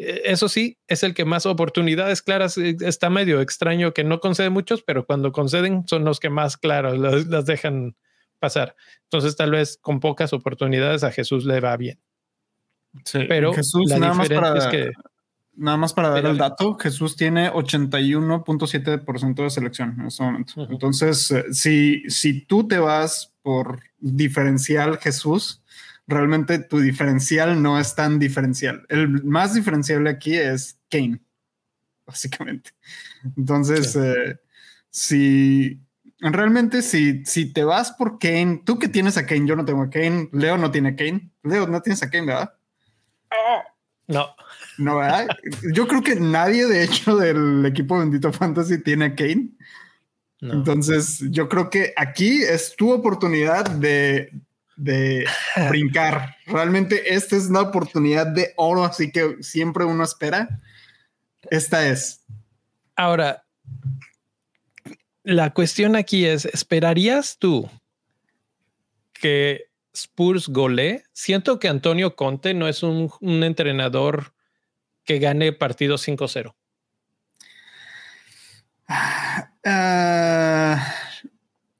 eso 0.00 0.48
sí, 0.48 0.78
es 0.86 1.02
el 1.02 1.12
que 1.12 1.26
más 1.26 1.44
oportunidades 1.44 2.22
claras 2.22 2.56
eh, 2.56 2.76
está 2.80 3.10
medio 3.10 3.40
extraño 3.40 3.92
que 3.92 4.02
no 4.02 4.20
concede 4.20 4.48
muchos, 4.48 4.82
pero 4.82 5.04
cuando 5.04 5.30
conceden 5.30 5.86
son 5.86 6.04
los 6.04 6.20
que 6.20 6.30
más 6.30 6.56
claros 6.56 6.98
las, 6.98 7.44
dejan 7.44 7.96
pasar. 8.38 8.74
Entonces, 9.04 9.36
tal 9.36 9.50
vez 9.50 9.78
con 9.80 10.00
pocas 10.00 10.32
oportunidades 10.32 11.04
a 11.04 11.12
Jesús 11.12 11.44
le 11.44 11.60
va 11.60 11.76
bien. 11.76 12.00
Sí, 13.04 13.20
pero 13.28 13.52
Jesús, 13.52 13.90
la 13.90 13.96
diferencia 13.96 14.54
es 14.56 14.66
que. 14.66 14.90
nada 15.54 15.76
más 15.76 15.92
para 15.92 16.08
dar 16.08 16.24
el 16.24 16.38
dato, 16.38 16.76
Jesús 16.76 17.14
tiene 17.14 17.52
81.7% 17.52 19.34
de 19.34 19.50
selección 19.50 19.96
en 20.00 20.06
este 20.06 20.24
momento. 20.24 20.66
Entonces, 20.70 21.30
eh, 21.30 21.44
si, 21.52 22.02
si 22.08 22.40
tú 22.46 22.66
te 22.66 22.78
vas 22.78 23.34
por 23.42 23.80
diferencial 23.98 24.98
Jesús, 24.98 25.62
realmente 26.10 26.58
tu 26.58 26.80
diferencial 26.80 27.62
no 27.62 27.78
es 27.78 27.94
tan 27.94 28.18
diferencial. 28.18 28.84
El 28.88 29.22
más 29.24 29.54
diferenciable 29.54 30.10
aquí 30.10 30.36
es 30.36 30.78
Kane, 30.90 31.20
básicamente. 32.06 32.70
Entonces, 33.36 33.96
eh, 33.96 34.38
si 34.90 35.80
realmente 36.18 36.82
si, 36.82 37.24
si 37.24 37.52
te 37.52 37.64
vas 37.64 37.92
por 37.92 38.18
Kane, 38.18 38.62
tú 38.64 38.78
que 38.78 38.88
tienes 38.88 39.16
a 39.16 39.26
Kane, 39.26 39.46
yo 39.46 39.56
no 39.56 39.64
tengo 39.64 39.82
a 39.82 39.90
Kane, 39.90 40.28
Leo 40.32 40.58
no 40.58 40.70
tiene 40.70 40.90
a 40.90 40.96
Kane, 40.96 41.30
Leo 41.42 41.66
no 41.66 41.80
tienes 41.80 42.02
a 42.02 42.10
Kane, 42.10 42.26
¿verdad? 42.26 42.52
No. 44.06 44.34
No, 44.78 44.96
¿verdad? 44.96 45.28
Yo 45.72 45.86
creo 45.86 46.02
que 46.02 46.16
nadie, 46.16 46.66
de 46.66 46.82
hecho, 46.84 47.16
del 47.16 47.64
equipo 47.64 47.98
Bendito 47.98 48.32
Fantasy 48.32 48.82
tiene 48.82 49.06
a 49.06 49.14
Kane. 49.14 49.50
Entonces, 50.40 51.22
yo 51.30 51.48
creo 51.48 51.68
que 51.68 51.92
aquí 51.96 52.42
es 52.42 52.74
tu 52.76 52.90
oportunidad 52.90 53.70
de, 53.70 54.32
de 54.80 55.26
brincar. 55.68 56.36
Realmente 56.46 57.14
esta 57.14 57.36
es 57.36 57.46
una 57.46 57.60
oportunidad 57.60 58.26
de 58.26 58.54
oro, 58.56 58.84
así 58.84 59.12
que 59.12 59.36
siempre 59.42 59.84
uno 59.84 60.02
espera. 60.02 60.60
Esta 61.50 61.86
es. 61.86 62.24
Ahora, 62.96 63.44
la 65.22 65.52
cuestión 65.52 65.96
aquí 65.96 66.24
es, 66.24 66.46
¿esperarías 66.46 67.36
tú 67.38 67.70
que 69.12 69.66
Spurs 69.92 70.48
golee? 70.48 71.04
Siento 71.12 71.58
que 71.58 71.68
Antonio 71.68 72.16
Conte 72.16 72.54
no 72.54 72.66
es 72.66 72.82
un, 72.82 73.10
entrenador 73.20 74.32
que 75.04 75.18
gane 75.18 75.52
partido 75.52 75.96
5-0. 75.96 76.54
Ah, 79.62 80.94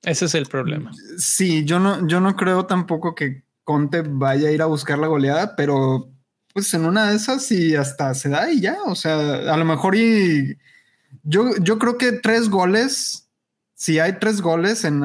Ese 0.02 0.24
es 0.24 0.34
el 0.34 0.46
problema. 0.46 0.92
Sí, 1.18 1.64
yo 1.64 1.78
no, 1.78 2.06
yo 2.06 2.20
no 2.20 2.36
creo 2.36 2.66
tampoco 2.66 3.14
que 3.14 3.42
Conte 3.64 4.02
vaya 4.02 4.48
a 4.48 4.52
ir 4.52 4.62
a 4.62 4.66
buscar 4.66 4.98
la 4.98 5.06
goleada, 5.06 5.54
pero 5.56 6.10
pues 6.52 6.72
en 6.74 6.84
una 6.84 7.10
de 7.10 7.16
esas 7.16 7.50
y 7.52 7.76
hasta 7.76 8.14
se 8.14 8.28
da 8.28 8.50
y 8.50 8.60
ya. 8.60 8.78
O 8.86 8.94
sea, 8.94 9.52
a 9.52 9.56
lo 9.56 9.64
mejor 9.64 9.94
y 9.96 10.56
yo, 11.22 11.54
yo 11.60 11.78
creo 11.78 11.98
que 11.98 12.12
tres 12.12 12.48
goles, 12.48 13.28
si 13.74 13.98
hay 13.98 14.14
tres 14.14 14.40
goles 14.40 14.84
en, 14.84 15.02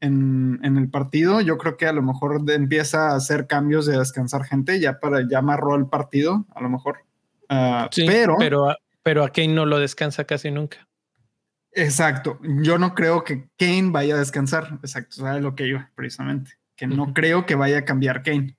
en, 0.00 0.76
el 0.76 0.90
partido, 0.90 1.40
yo 1.40 1.58
creo 1.58 1.76
que 1.76 1.86
a 1.86 1.92
lo 1.92 2.02
mejor 2.02 2.42
empieza 2.50 3.10
a 3.10 3.16
hacer 3.16 3.46
cambios 3.46 3.86
de 3.86 3.98
descansar 3.98 4.44
gente 4.44 4.80
ya 4.80 4.98
para 5.00 5.26
ya 5.28 5.38
amarró 5.38 5.76
el 5.76 5.86
partido, 5.86 6.46
a 6.54 6.62
lo 6.62 6.70
mejor. 6.70 7.00
Ah, 7.48 7.90
pero, 7.94 8.36
pero, 8.38 8.74
pero 9.02 9.24
a 9.24 9.30
Kane 9.30 9.48
no 9.48 9.66
lo 9.66 9.78
descansa 9.78 10.24
casi 10.24 10.50
nunca. 10.50 10.88
Exacto. 11.72 12.38
Yo 12.62 12.78
no 12.78 12.94
creo 12.94 13.24
que 13.24 13.48
Kane 13.56 13.90
vaya 13.90 14.14
a 14.14 14.18
descansar. 14.18 14.78
Exacto. 14.82 15.16
¿Sabes 15.16 15.42
lo 15.42 15.54
que 15.54 15.66
iba 15.66 15.90
precisamente? 15.94 16.52
Que 16.76 16.86
no 16.86 17.12
creo 17.14 17.46
que 17.46 17.54
vaya 17.54 17.78
a 17.78 17.84
cambiar 17.84 18.22
Kane. 18.22 18.56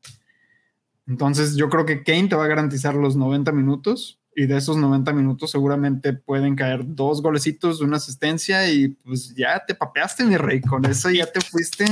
Entonces, 1.07 1.55
yo 1.55 1.69
creo 1.69 1.85
que 1.85 2.03
Kane 2.03 2.27
te 2.27 2.35
va 2.35 2.45
a 2.45 2.47
garantizar 2.47 2.95
los 2.95 3.15
90 3.15 3.51
minutos 3.51 4.21
y 4.35 4.45
de 4.45 4.57
esos 4.57 4.77
90 4.77 5.11
minutos 5.13 5.51
seguramente 5.51 6.13
pueden 6.13 6.55
caer 6.55 6.81
dos 6.85 7.21
golecitos, 7.21 7.81
una 7.81 7.97
asistencia 7.97 8.71
y 8.71 8.89
pues 8.89 9.35
ya 9.35 9.61
te 9.65 9.75
papeaste, 9.75 10.23
mi 10.23 10.37
rey. 10.37 10.61
Con 10.61 10.85
eso 10.85 11.09
ya 11.09 11.25
te 11.25 11.41
fuiste. 11.41 11.85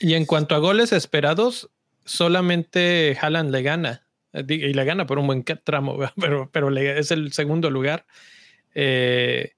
Y 0.00 0.14
en 0.14 0.24
cuanto 0.24 0.54
a 0.54 0.58
goles 0.58 0.92
esperados, 0.92 1.70
solamente 2.04 3.16
Haaland 3.20 3.50
le 3.50 3.62
gana 3.62 4.06
y 4.32 4.72
le 4.72 4.84
gana 4.84 5.06
por 5.06 5.18
un 5.18 5.26
buen 5.26 5.44
tramo, 5.44 5.98
pero, 6.20 6.50
pero 6.52 6.76
es 6.76 7.10
el 7.10 7.32
segundo 7.32 7.70
lugar. 7.70 8.06
Eh, 8.74 9.52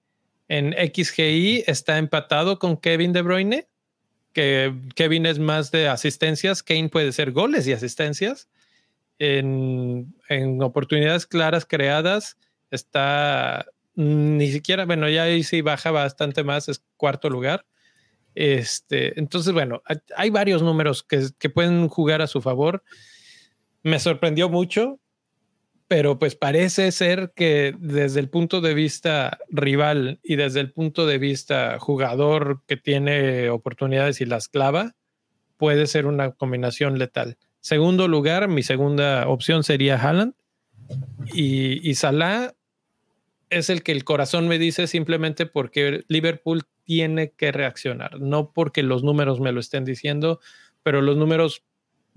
en 0.49 0.73
XGI 0.73 1.65
está 1.67 1.99
empatado 1.99 2.59
con 2.59 2.77
Kevin 2.77 3.13
De 3.13 3.23
Bruyne, 3.23 3.69
que 4.33 4.75
Kevin 4.95 5.27
es 5.27 5.39
más 5.39 5.71
de 5.71 5.89
asistencias, 5.89 6.63
Kane 6.63 6.89
puede 6.89 7.13
ser 7.13 7.33
goles 7.33 7.67
y 7.67 7.73
asistencias. 7.73 8.49
En, 9.19 10.15
oportunidades 10.61 11.27
claras 11.27 11.65
creadas 11.65 12.37
está 12.71 13.67
ni 13.95 14.53
siquiera, 14.53 14.85
bueno, 14.85 15.09
ya 15.09 15.23
ahí 15.23 15.43
sí 15.43 15.63
baja 15.63 15.91
bastante 15.91 16.45
más, 16.45 16.69
es 16.69 16.85
cuarto 16.99 17.31
lugar. 17.31 17.65
Este, 18.35 19.19
entonces, 19.19 19.55
bueno, 19.55 19.83
hay 20.15 20.29
varios 20.29 20.63
números 20.63 21.03
que, 21.03 21.29
que 21.39 21.49
pueden 21.49 21.89
jugar 21.89 22.21
a 22.21 22.27
su 22.27 22.43
favor. 22.43 22.85
Me 23.83 23.99
sorprendió 23.99 24.51
mucho 24.51 25.01
pero 25.89 26.19
pues 26.19 26.35
parece 26.35 26.91
ser 26.91 27.33
que 27.37 27.75
desde 27.79 28.21
el 28.21 28.29
punto 28.29 28.61
de 28.61 28.75
vista 28.75 29.39
rival 29.49 30.19
y 30.23 30.37
desde 30.37 30.61
el 30.61 30.73
punto 30.73 31.07
de 31.07 31.19
vista 31.19 31.79
jugador 31.79 32.63
que 32.67 32.77
tiene 32.77 33.51
oportunidades 33.51 34.21
y 34.21 34.25
las 34.25 34.49
clava, 34.49 34.95
puede 35.57 35.87
ser 35.87 36.07
una 36.07 36.33
combinación 36.33 36.99
letal. 36.99 37.37
Segundo 37.61 38.09
lugar, 38.09 38.49
mi 38.49 38.63
segunda 38.63 39.29
opción 39.29 39.63
sería 39.63 39.97
Haaland 39.97 40.35
y, 41.33 41.89
y 41.89 41.95
Salah 41.95 42.53
es 43.49 43.71
el 43.71 43.83
que 43.83 43.93
el 43.93 44.05
corazón 44.05 44.49
me 44.49 44.59
dice 44.59 44.89
simplemente 44.89 45.47
porque 45.47 46.05
Liverpool 46.09 46.63
tiene 46.85 47.31
que 47.31 47.53
reaccionar, 47.53 48.21
no 48.21 48.53
porque 48.53 48.83
los 48.83 49.05
números 49.05 49.41
me 49.41 49.53
lo 49.53 49.61
estén 49.61 49.85
diciendo, 49.85 50.41
pero 50.83 51.01
los 51.01 51.17
números 51.17 51.65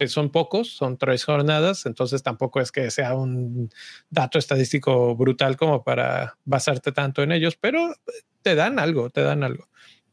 son 0.07 0.31
pocos, 0.31 0.69
son 0.69 0.97
tres 0.97 1.25
jornadas, 1.25 1.85
entonces 1.85 2.23
tampoco 2.23 2.61
es 2.61 2.71
que 2.71 2.89
sea 2.91 3.15
un 3.15 3.69
dato 4.09 4.39
estadístico 4.39 5.15
brutal 5.15 5.57
como 5.57 5.83
para 5.83 6.37
basarte 6.45 6.91
tanto 6.91 7.21
en 7.21 7.31
ellos, 7.31 7.57
pero 7.59 7.93
te 8.41 8.55
dan 8.55 8.79
algo, 8.79 9.09
te 9.09 9.21
dan 9.21 9.43
algo. 9.43 9.67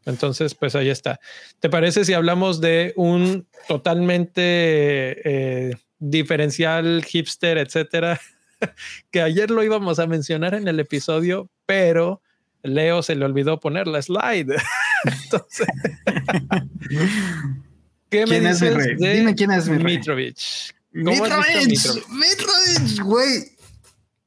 Entonces, 0.05 0.55
pues 0.55 0.77
ahí 0.77 0.89
está. 0.89 1.21
¿Te 1.59 1.69
parece 1.69 2.05
si 2.05 2.15
hablamos 2.15 2.61
de 2.61 2.93
un 2.97 3.47
totalmente 3.67 4.41
eh, 4.45 5.75
diferencial, 5.99 7.05
hipster, 7.05 7.59
etcétera? 7.59 8.21
que 9.11 9.21
ayer 9.21 9.51
lo 9.51 9.65
íbamos 9.65 9.99
a 9.99 10.07
mencionar 10.07 10.55
en 10.55 10.69
el 10.69 10.79
episodio, 10.79 11.51
pero 11.67 12.23
Leo 12.63 13.03
se 13.03 13.17
le 13.17 13.25
olvidó 13.25 13.59
poner 13.59 13.89
la 13.89 14.01
slide. 14.01 14.55
Entonces, 15.05 15.67
¿Quién 18.09 18.47
es 18.47 18.63
mi 18.63 18.69
rey? 18.71 18.97
Dime 18.97 19.35
quién 19.35 19.51
es 19.51 19.69
mi 19.69 19.79
rey. 19.79 19.97
Mitrovic. 19.99 20.39
Mitrovic. 20.93 22.09
Mitrovic, 22.09 23.03
güey. 23.03 23.53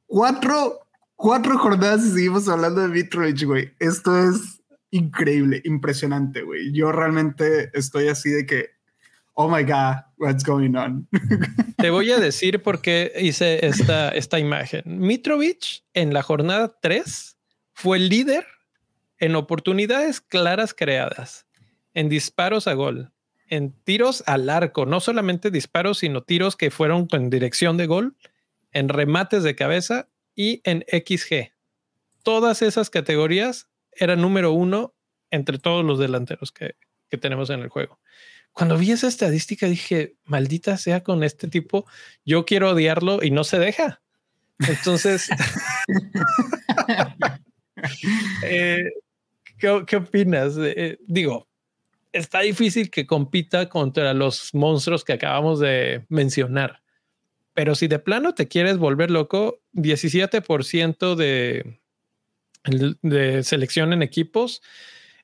Cuatro, 0.06 0.86
cuatro 1.16 1.58
jornadas 1.58 2.04
y 2.04 2.10
seguimos 2.10 2.48
hablando 2.48 2.82
de 2.82 2.88
Mitrovic, 2.88 3.44
güey. 3.44 3.70
Esto 3.78 4.18
es 4.18 4.60
increíble, 4.90 5.62
impresionante, 5.64 6.42
güey. 6.42 6.72
Yo 6.72 6.92
realmente 6.92 7.70
estoy 7.74 8.08
así 8.08 8.30
de 8.30 8.46
que, 8.46 8.70
oh 9.34 9.48
my 9.48 9.62
God, 9.62 9.96
what's 10.18 10.44
going 10.44 10.74
on? 10.74 11.08
Te 11.78 11.90
voy 11.90 12.10
a 12.10 12.18
decir 12.18 12.62
por 12.62 12.82
qué 12.82 13.12
hice 13.18 13.64
esta, 13.64 14.10
esta 14.10 14.38
imagen. 14.38 14.82
Mitrovic 14.86 15.84
en 15.94 16.12
la 16.12 16.22
jornada 16.22 16.76
3 16.80 17.36
fue 17.72 17.98
líder 17.98 18.46
en 19.18 19.36
oportunidades 19.36 20.20
claras 20.20 20.74
creadas, 20.74 21.46
en 21.94 22.08
disparos 22.08 22.66
a 22.66 22.74
gol, 22.74 23.12
en 23.50 23.72
tiros 23.84 24.22
al 24.26 24.48
arco, 24.48 24.86
no 24.86 25.00
solamente 25.00 25.50
disparos, 25.50 25.98
sino 25.98 26.22
tiros 26.22 26.56
que 26.56 26.70
fueron 26.70 27.08
en 27.12 27.28
dirección 27.28 27.76
de 27.76 27.86
gol, 27.86 28.16
en 28.72 28.88
remates 28.88 29.42
de 29.42 29.56
cabeza 29.56 30.08
y 30.34 30.62
en 30.64 30.84
XG. 30.88 31.52
Todas 32.22 32.62
esas 32.62 32.88
categorías 32.90 33.68
eran 33.92 34.22
número 34.22 34.52
uno 34.52 34.94
entre 35.30 35.58
todos 35.58 35.84
los 35.84 35.98
delanteros 35.98 36.52
que, 36.52 36.76
tenemos 37.20 37.50
en 37.50 37.60
el 37.60 37.68
juego. 37.68 37.98
Cuando 38.52 38.78
vi 38.78 38.92
esa 38.92 39.08
estadística 39.08 39.66
dije, 39.66 40.14
maldita 40.24 40.76
sea 40.76 41.02
con 41.02 41.24
este 41.24 41.48
tipo, 41.48 41.86
yo 42.24 42.44
quiero 42.44 42.70
odiarlo 42.70 43.20
y 43.20 43.32
no 43.32 43.42
se 43.42 43.58
deja. 43.58 44.00
Entonces, 44.60 45.28
eh, 48.44 48.84
¿qué, 49.58 49.96
opinas? 49.96 50.54
Eh, 50.56 50.98
digo, 51.06 51.49
está 52.12 52.40
difícil 52.40 52.90
que 52.90 53.06
compita 53.06 53.68
contra 53.68 54.14
los 54.14 54.54
monstruos 54.54 55.04
que 55.04 55.12
acabamos 55.12 55.60
de 55.60 56.04
mencionar. 56.08 56.82
Pero 57.54 57.74
si 57.74 57.88
de 57.88 57.98
plano 57.98 58.34
te 58.34 58.48
quieres 58.48 58.78
volver 58.78 59.10
loco, 59.10 59.60
17% 59.74 61.14
de, 61.14 61.80
de 63.02 63.42
selección 63.42 63.92
en 63.92 64.02
equipos. 64.02 64.62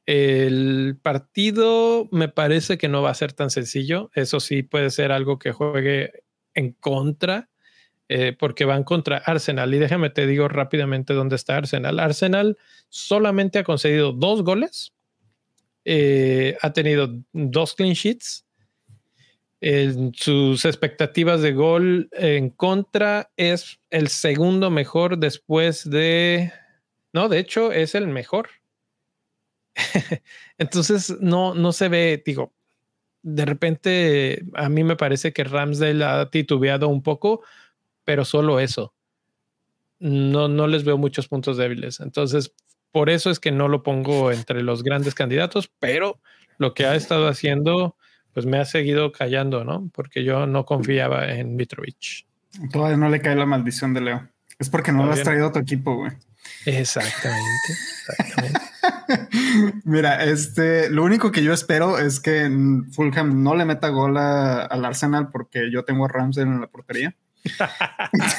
El 0.06 0.98
partido 1.02 2.08
me 2.12 2.28
parece 2.28 2.78
que 2.78 2.88
no 2.88 3.02
va 3.02 3.10
a 3.10 3.14
ser 3.14 3.32
tan 3.32 3.50
sencillo. 3.50 4.10
Eso 4.14 4.40
sí 4.40 4.62
puede 4.62 4.90
ser 4.90 5.12
algo 5.12 5.38
que 5.38 5.52
juegue 5.52 6.24
en 6.54 6.72
contra, 6.72 7.50
eh, 8.08 8.34
porque 8.38 8.64
van 8.64 8.84
contra 8.84 9.18
Arsenal. 9.18 9.74
Y 9.74 9.78
déjame 9.78 10.10
te 10.10 10.26
digo 10.26 10.48
rápidamente 10.48 11.12
dónde 11.12 11.36
está 11.36 11.56
Arsenal. 11.56 11.98
Arsenal 11.98 12.56
solamente 12.88 13.58
ha 13.58 13.64
concedido 13.64 14.12
dos 14.12 14.42
goles 14.42 14.92
eh, 15.88 16.58
ha 16.62 16.72
tenido 16.72 17.22
dos 17.32 17.74
clean 17.74 17.94
sheets. 17.94 18.44
Sus 20.14 20.64
expectativas 20.64 21.42
de 21.42 21.52
gol 21.52 22.08
en 22.12 22.50
contra 22.50 23.30
es 23.36 23.78
el 23.90 24.08
segundo 24.08 24.68
mejor 24.70 25.18
después 25.18 25.88
de... 25.88 26.52
No, 27.12 27.28
de 27.28 27.38
hecho 27.38 27.72
es 27.72 27.94
el 27.94 28.08
mejor. 28.08 28.48
Entonces 30.58 31.16
no, 31.20 31.54
no 31.54 31.72
se 31.72 31.88
ve, 31.88 32.22
digo, 32.24 32.52
de 33.22 33.44
repente 33.44 34.44
a 34.54 34.68
mí 34.68 34.82
me 34.82 34.96
parece 34.96 35.32
que 35.32 35.44
Ramsdale 35.44 36.04
ha 36.04 36.30
titubeado 36.30 36.88
un 36.88 37.02
poco, 37.02 37.42
pero 38.04 38.24
solo 38.24 38.58
eso. 38.58 38.92
No, 40.00 40.48
no 40.48 40.66
les 40.66 40.84
veo 40.84 40.98
muchos 40.98 41.28
puntos 41.28 41.56
débiles. 41.56 42.00
Entonces, 42.00 42.52
por 42.96 43.10
eso 43.10 43.28
es 43.28 43.40
que 43.40 43.52
no 43.52 43.68
lo 43.68 43.82
pongo 43.82 44.32
entre 44.32 44.62
los 44.62 44.82
grandes 44.82 45.14
candidatos, 45.14 45.70
pero 45.80 46.18
lo 46.56 46.72
que 46.72 46.86
ha 46.86 46.94
estado 46.94 47.28
haciendo, 47.28 47.94
pues 48.32 48.46
me 48.46 48.56
ha 48.56 48.64
seguido 48.64 49.12
callando, 49.12 49.64
¿no? 49.64 49.90
Porque 49.92 50.24
yo 50.24 50.46
no 50.46 50.64
confiaba 50.64 51.30
en 51.30 51.56
Mitrovic. 51.56 52.24
Todavía 52.72 52.96
no 52.96 53.10
le 53.10 53.20
cae 53.20 53.36
la 53.36 53.44
maldición 53.44 53.92
de 53.92 54.00
Leo. 54.00 54.28
Es 54.58 54.70
porque 54.70 54.92
no 54.92 55.04
lo 55.04 55.12
has 55.12 55.22
traído 55.22 55.48
a 55.48 55.52
tu 55.52 55.58
equipo, 55.58 55.94
güey. 55.94 56.12
Exactamente. 56.64 57.68
exactamente. 58.08 58.60
Mira, 59.84 60.24
este, 60.24 60.88
lo 60.88 61.04
único 61.04 61.30
que 61.30 61.42
yo 61.42 61.52
espero 61.52 61.98
es 61.98 62.18
que 62.18 62.50
Fulham 62.92 63.42
no 63.42 63.54
le 63.56 63.66
meta 63.66 63.90
gol 63.90 64.16
al 64.16 64.84
Arsenal 64.86 65.28
porque 65.30 65.70
yo 65.70 65.84
tengo 65.84 66.06
a 66.06 66.08
Ramsey 66.08 66.44
en 66.44 66.62
la 66.62 66.68
portería. 66.68 67.14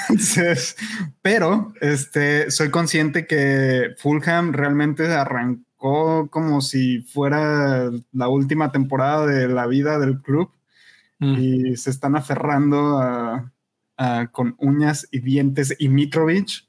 Entonces, 0.10 0.76
pero 1.22 1.74
este, 1.82 2.52
soy 2.52 2.70
consciente 2.70 3.28
que 3.28 3.96
Fulham 3.98 4.54
realmente 4.54 5.12
arrancó 5.14 6.28
como 6.30 6.62
si 6.62 7.02
fuera 7.02 7.90
la 8.12 8.28
última 8.28 8.72
temporada 8.72 9.26
de 9.26 9.48
la 9.48 9.68
vida 9.68 10.00
del 10.00 10.22
club 10.22 10.52
mm. 11.20 11.36
y 11.38 11.78
se 11.78 11.90
están 11.90 12.16
aferrando 12.16 13.52
con 14.32 14.56
uñas 14.60 15.08
y 15.12 15.20
dientes 15.20 15.76
y 15.80 15.90
Mitrovic 15.90 16.68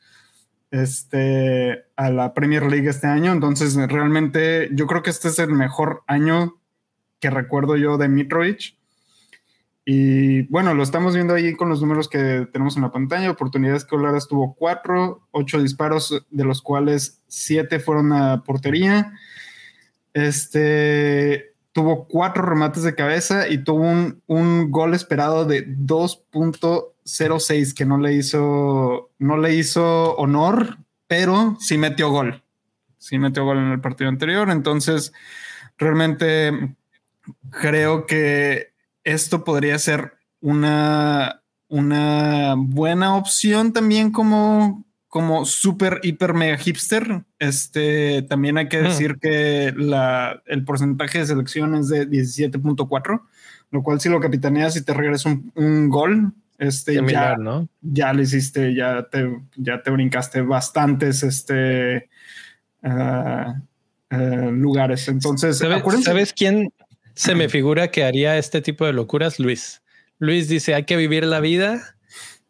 este, 0.70 1.84
a 1.96 2.10
la 2.10 2.34
Premier 2.34 2.64
League 2.64 2.88
este 2.88 3.06
año. 3.06 3.32
Entonces, 3.32 3.74
realmente 3.74 4.68
yo 4.72 4.86
creo 4.86 5.02
que 5.02 5.10
este 5.10 5.28
es 5.28 5.38
el 5.38 5.52
mejor 5.52 6.02
año 6.06 6.58
que 7.20 7.30
recuerdo 7.30 7.76
yo 7.76 7.98
de 7.98 8.08
Mitrovic. 8.08 8.77
Y 9.90 10.42
bueno, 10.48 10.74
lo 10.74 10.82
estamos 10.82 11.14
viendo 11.14 11.32
ahí 11.32 11.54
con 11.54 11.70
los 11.70 11.80
números 11.80 12.10
que 12.10 12.46
tenemos 12.52 12.76
en 12.76 12.82
la 12.82 12.92
pantalla. 12.92 13.30
Oportunidades 13.30 13.86
que 13.86 13.96
Olaras 13.96 14.28
tuvo 14.28 14.54
cuatro, 14.54 15.26
ocho 15.30 15.62
disparos, 15.62 16.26
de 16.28 16.44
los 16.44 16.60
cuales 16.60 17.22
siete 17.26 17.80
fueron 17.80 18.12
a 18.12 18.44
portería. 18.44 19.14
Este 20.12 21.54
tuvo 21.72 22.06
cuatro 22.06 22.42
remates 22.42 22.82
de 22.82 22.94
cabeza 22.94 23.48
y 23.48 23.64
tuvo 23.64 23.80
un, 23.80 24.22
un 24.26 24.70
gol 24.70 24.92
esperado 24.92 25.46
de 25.46 25.66
2.06 25.66 27.72
que 27.72 27.86
no 27.86 27.96
le 27.96 28.12
hizo, 28.12 29.10
no 29.18 29.38
le 29.38 29.54
hizo 29.54 30.14
honor, 30.16 30.76
pero 31.06 31.56
sí 31.60 31.78
metió 31.78 32.10
gol. 32.10 32.44
Sí 32.98 33.18
metió 33.18 33.46
gol 33.46 33.56
en 33.56 33.72
el 33.72 33.80
partido 33.80 34.10
anterior. 34.10 34.50
Entonces, 34.50 35.14
realmente 35.78 36.76
creo 37.50 38.04
que 38.04 38.67
esto 39.08 39.42
podría 39.42 39.78
ser 39.78 40.12
una, 40.40 41.42
una 41.68 42.54
buena 42.56 43.16
opción 43.16 43.72
también 43.72 44.10
como, 44.12 44.84
como 45.08 45.46
super, 45.46 46.00
hiper, 46.02 46.34
mega 46.34 46.58
hipster. 46.58 47.24
Este, 47.38 48.22
también 48.22 48.58
hay 48.58 48.68
que 48.68 48.82
decir 48.82 49.18
que 49.18 49.72
la, 49.76 50.42
el 50.46 50.64
porcentaje 50.64 51.20
de 51.20 51.26
selección 51.26 51.74
es 51.74 51.88
de 51.88 52.08
17.4, 52.08 53.22
lo 53.70 53.82
cual 53.82 54.00
si 54.00 54.10
lo 54.10 54.20
capitaneas 54.20 54.76
y 54.76 54.84
te 54.84 54.92
regresa 54.92 55.30
un, 55.54 55.88
gol, 55.88 56.34
este, 56.58 57.00
ya, 57.08 57.36
¿no? 57.36 57.66
ya 57.80 58.12
le 58.12 58.24
hiciste, 58.24 58.74
ya 58.74 59.08
te, 59.10 59.40
ya 59.56 59.82
te 59.82 59.90
brincaste 59.90 60.42
bastantes, 60.42 61.22
este, 61.22 62.10
ah, 62.82 63.54
ah, 64.10 64.50
lugares. 64.52 65.08
Entonces, 65.08 65.62
¿sabes 66.02 66.34
quién, 66.34 66.72
se 67.18 67.34
me 67.34 67.48
figura 67.48 67.90
que 67.90 68.04
haría 68.04 68.38
este 68.38 68.62
tipo 68.62 68.86
de 68.86 68.92
locuras 68.92 69.40
Luis. 69.40 69.82
Luis 70.20 70.48
dice, 70.48 70.74
hay 70.76 70.84
que 70.84 70.96
vivir 70.96 71.24
la 71.24 71.40
vida 71.40 71.96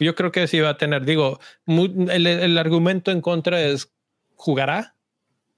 Yo 0.02 0.14
creo 0.14 0.32
que 0.32 0.46
sí 0.46 0.60
va 0.60 0.70
a 0.70 0.76
tener, 0.76 1.04
digo, 1.04 1.40
el, 1.66 2.58
argumento 2.58 3.10
en 3.10 3.20
contra 3.20 3.62
es 3.62 3.92
jugará, 4.34 4.96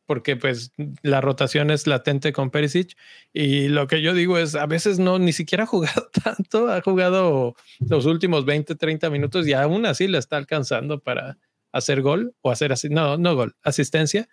porque 0.06 0.36
pues 0.36 0.72
la 1.02 1.20
rotación 1.20 1.70
es 1.70 1.86
latente 1.86 2.32
con 2.32 2.50
Perisic 2.50 2.96
y 3.32 3.68
lo 3.68 3.86
que 3.86 4.02
yo 4.02 4.12
digo 4.12 4.36
es 4.36 4.54
a 4.54 4.66
veces 4.66 4.98
no 4.98 5.18
ni 5.18 5.32
siquiera 5.32 5.64
ha 5.64 5.66
jugado 5.66 6.10
tanto, 6.24 6.70
ha 6.70 6.82
jugado 6.82 7.54
los 7.80 8.04
últimos 8.04 8.44
20, 8.44 8.74
30 8.74 9.08
minutos 9.08 9.46
y 9.46 9.54
aún 9.54 9.86
así 9.86 10.06
le 10.06 10.18
está 10.18 10.36
alcanzando 10.36 11.00
para 11.00 11.38
hacer 11.72 12.02
gol 12.02 12.34
o 12.42 12.50
hacer 12.50 12.72
así, 12.72 12.90
no, 12.90 13.16
no 13.16 13.34
gol, 13.34 13.56
asistencia. 13.62 14.28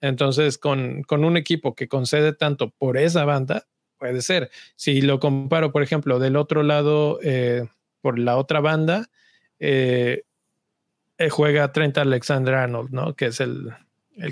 Entonces 0.00 0.58
con, 0.58 1.02
con 1.04 1.24
un 1.24 1.38
equipo 1.38 1.74
que 1.74 1.88
concede 1.88 2.34
tanto 2.34 2.70
por 2.70 2.98
esa 2.98 3.24
banda, 3.24 3.66
puede 3.98 4.20
ser. 4.20 4.50
Si 4.76 5.00
lo 5.00 5.18
comparo, 5.18 5.72
por 5.72 5.82
ejemplo, 5.82 6.18
del 6.18 6.36
otro 6.36 6.62
lado, 6.62 7.18
eh, 7.22 7.66
por 8.02 8.18
la 8.18 8.36
otra 8.36 8.60
banda, 8.60 9.08
eh, 9.66 10.24
eh, 11.16 11.30
juega 11.30 11.72
Trent 11.72 11.96
Alexander 11.96 12.54
Arnold, 12.54 12.90
¿no? 12.90 13.14
Que 13.14 13.26
es 13.26 13.40
el, 13.40 13.72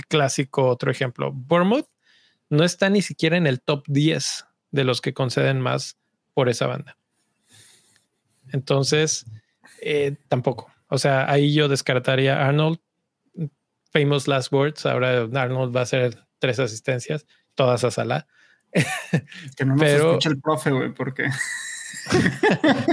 clásico 0.09 0.69
otro 0.69 0.91
ejemplo. 0.91 1.33
Bournemouth 1.33 1.89
no 2.51 2.65
está 2.65 2.91
ni 2.91 3.03
siquiera 3.03 3.37
en 3.37 3.47
el 3.47 3.61
top 3.61 3.85
10 3.89 4.45
de 4.71 4.85
los 4.85 5.01
que 5.01 5.15
conceden 5.15 5.61
más 5.61 5.97
por 6.35 6.49
esa 6.49 6.67
banda. 6.67 6.99
Entonces, 8.53 9.25
eh, 9.81 10.17
tampoco. 10.29 10.71
O 10.89 10.99
sea, 10.99 11.31
ahí 11.31 11.55
yo 11.55 11.69
descartaría 11.69 12.47
Arnold. 12.47 12.79
Famous 13.91 14.29
last 14.29 14.53
words. 14.53 14.85
Ahora 14.85 15.29
Arnold 15.35 15.75
va 15.75 15.81
a 15.81 15.85
hacer 15.85 16.19
tres 16.39 16.59
asistencias, 16.59 17.27
todas 17.55 17.85
a 17.85 17.91
sala. 17.91 18.27
Que 19.57 19.65
no 19.65 19.75
nos 19.75 19.81
Pero, 19.81 20.09
escucha 20.11 20.29
el 20.29 20.41
profe, 20.41 20.71
güey, 20.71 20.93
porque. 20.93 21.25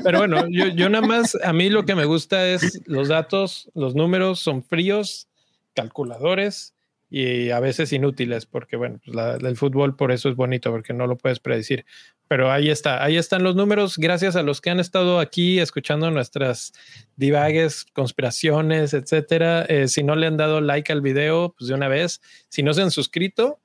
Pero 0.03 0.19
bueno, 0.19 0.47
yo, 0.49 0.89
nada 0.89 1.05
más, 1.05 1.37
a 1.43 1.53
mí 1.53 1.69
lo 1.69 1.85
que 1.85 1.95
me 1.95 2.05
gusta 2.05 2.47
es 2.47 2.81
los 2.85 3.07
datos, 3.07 3.69
los 3.73 3.95
números 3.95 4.39
son 4.39 4.63
fríos, 4.63 5.27
calculadores 5.73 6.73
y 7.09 7.49
a 7.49 7.59
veces 7.59 7.91
inútiles, 7.91 8.45
porque 8.45 8.75
bueno, 8.75 8.99
pues 9.03 9.43
el 9.43 9.57
fútbol 9.57 9.95
por 9.95 10.11
eso 10.11 10.29
es 10.29 10.35
bonito, 10.35 10.71
porque 10.71 10.93
no 10.93 11.07
lo 11.07 11.17
puedes 11.17 11.39
predecir. 11.39 11.85
Pero 12.27 12.51
ahí 12.51 12.69
está, 12.69 13.03
ahí 13.03 13.17
están 13.17 13.41
los 13.41 13.55
números, 13.55 13.97
gracias 13.97 14.35
a 14.35 14.43
los 14.43 14.61
que 14.61 14.69
han 14.69 14.79
estado 14.79 15.19
aquí 15.19 15.59
escuchando 15.59 16.11
nuestras 16.11 16.73
divagues, 17.15 17.85
conspiraciones, 17.93 18.93
etcétera. 18.93 19.63
Eh, 19.63 19.87
si 19.87 20.03
no 20.03 20.15
le 20.15 20.27
han 20.27 20.37
dado 20.37 20.61
like 20.61 20.91
al 20.91 21.01
video, 21.01 21.55
pues 21.57 21.69
de 21.69 21.73
una 21.73 21.87
vez, 21.87 22.21
si 22.49 22.61
no 22.61 22.73
se 22.73 22.83
han 22.83 22.91
suscrito, 22.91 23.59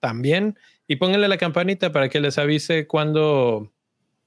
también 0.00 0.58
y 0.90 0.96
pónganle 0.96 1.28
la 1.28 1.38
campanita 1.38 1.92
para 1.92 2.08
que 2.08 2.18
les 2.18 2.36
avise 2.36 2.88
cuando 2.88 3.72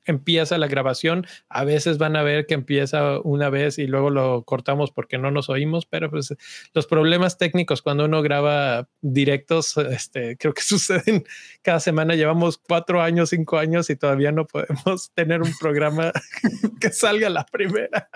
empieza 0.06 0.58
la 0.58 0.68
grabación. 0.68 1.26
A 1.50 1.64
veces 1.64 1.98
van 1.98 2.16
a 2.16 2.24
ver 2.24 2.46
que 2.46 2.54
empieza 2.54 3.20
una 3.22 3.50
vez 3.50 3.78
y 3.78 3.88
luego 3.88 4.10
lo 4.10 4.44
cortamos 4.44 4.92
porque 4.92 5.18
no 5.18 5.32
nos 5.32 5.50
oímos, 5.50 5.86
pero 5.86 6.10
pues 6.10 6.36
los 6.74 6.88
problemas 6.88 7.38
técnicos 7.38 7.82
cuando 7.82 8.06
uno 8.06 8.22
graba 8.22 8.88
directos, 9.02 9.78
este, 9.78 10.38
creo 10.38 10.54
que 10.54 10.62
suceden 10.64 11.24
cada 11.62 11.80
semana. 11.80 12.16
Llevamos 12.16 12.58
cuatro 12.58 13.02
años, 13.02 13.30
cinco 13.30 13.58
años 13.58 13.90
y 13.90 13.96
todavía 13.96 14.32
no 14.32 14.46
podemos 14.46 15.12
tener 15.16 15.42
un 15.42 15.52
programa 15.60 16.12
que 16.80 16.90
salga 16.90 17.30
la 17.30 17.46
primera. 17.46 18.10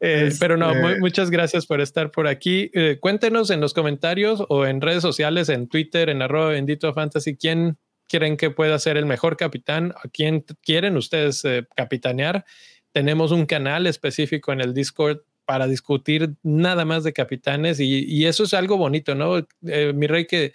Eh, 0.00 0.32
pero 0.38 0.56
no, 0.56 0.70
este 0.70 1.00
muchas 1.00 1.30
gracias 1.30 1.66
por 1.66 1.80
estar 1.80 2.10
por 2.10 2.26
aquí. 2.26 2.70
Eh, 2.74 2.98
cuéntenos 3.00 3.50
en 3.50 3.60
los 3.60 3.74
comentarios 3.74 4.44
o 4.48 4.66
en 4.66 4.80
redes 4.80 5.02
sociales, 5.02 5.48
en 5.48 5.68
Twitter, 5.68 6.08
en 6.08 6.22
arroba 6.22 6.50
bendito 6.50 6.92
fantasy, 6.92 7.36
quién 7.36 7.78
quieren 8.08 8.36
que 8.36 8.50
pueda 8.50 8.78
ser 8.78 8.96
el 8.96 9.06
mejor 9.06 9.36
capitán, 9.36 9.92
a 10.02 10.08
quién 10.08 10.44
quieren 10.62 10.96
ustedes 10.96 11.44
eh, 11.44 11.66
capitanear. 11.76 12.44
Tenemos 12.92 13.32
un 13.32 13.46
canal 13.46 13.86
específico 13.86 14.52
en 14.52 14.60
el 14.60 14.74
Discord 14.74 15.20
para 15.44 15.66
discutir 15.66 16.34
nada 16.42 16.84
más 16.84 17.04
de 17.04 17.12
capitanes 17.12 17.78
y, 17.80 18.26
eso 18.26 18.44
es 18.44 18.52
algo 18.52 18.76
bonito, 18.76 19.14
¿no? 19.14 19.38
Eh, 19.66 19.92
mi 19.94 20.06
rey, 20.06 20.26
que 20.26 20.52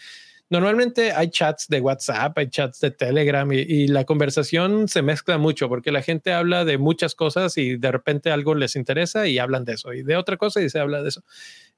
normalmente 0.50 1.14
hay 1.14 1.30
chats 1.30 1.68
de 1.70 1.80
WhatsApp, 1.80 2.38
hay 2.38 2.50
chats 2.50 2.82
de 2.82 2.92
Telegram 2.92 3.50
y, 3.52 3.88
la 3.88 4.04
conversación 4.04 4.90
se 4.90 5.02
mezcla 5.02 5.38
mucho 5.38 5.70
porque 5.70 5.92
la 5.92 6.02
gente 6.02 6.34
habla 6.34 6.66
de 6.66 6.78
muchas 6.78 7.16
cosas 7.16 7.58
y 7.58 7.78
de 7.78 7.92
repente 7.92 8.32
algo 8.32 8.54
les 8.54 8.76
interesa 8.76 9.28
y 9.28 9.40
hablan 9.40 9.64
de 9.64 9.74
eso 9.74 9.94
y 9.94 10.04
de 10.04 10.18
otra 10.18 10.38
cosa 10.38 10.62
y 10.62 10.70
se 10.70 10.80
habla 10.80 11.02
de 11.02 11.10
eso. 11.10 11.24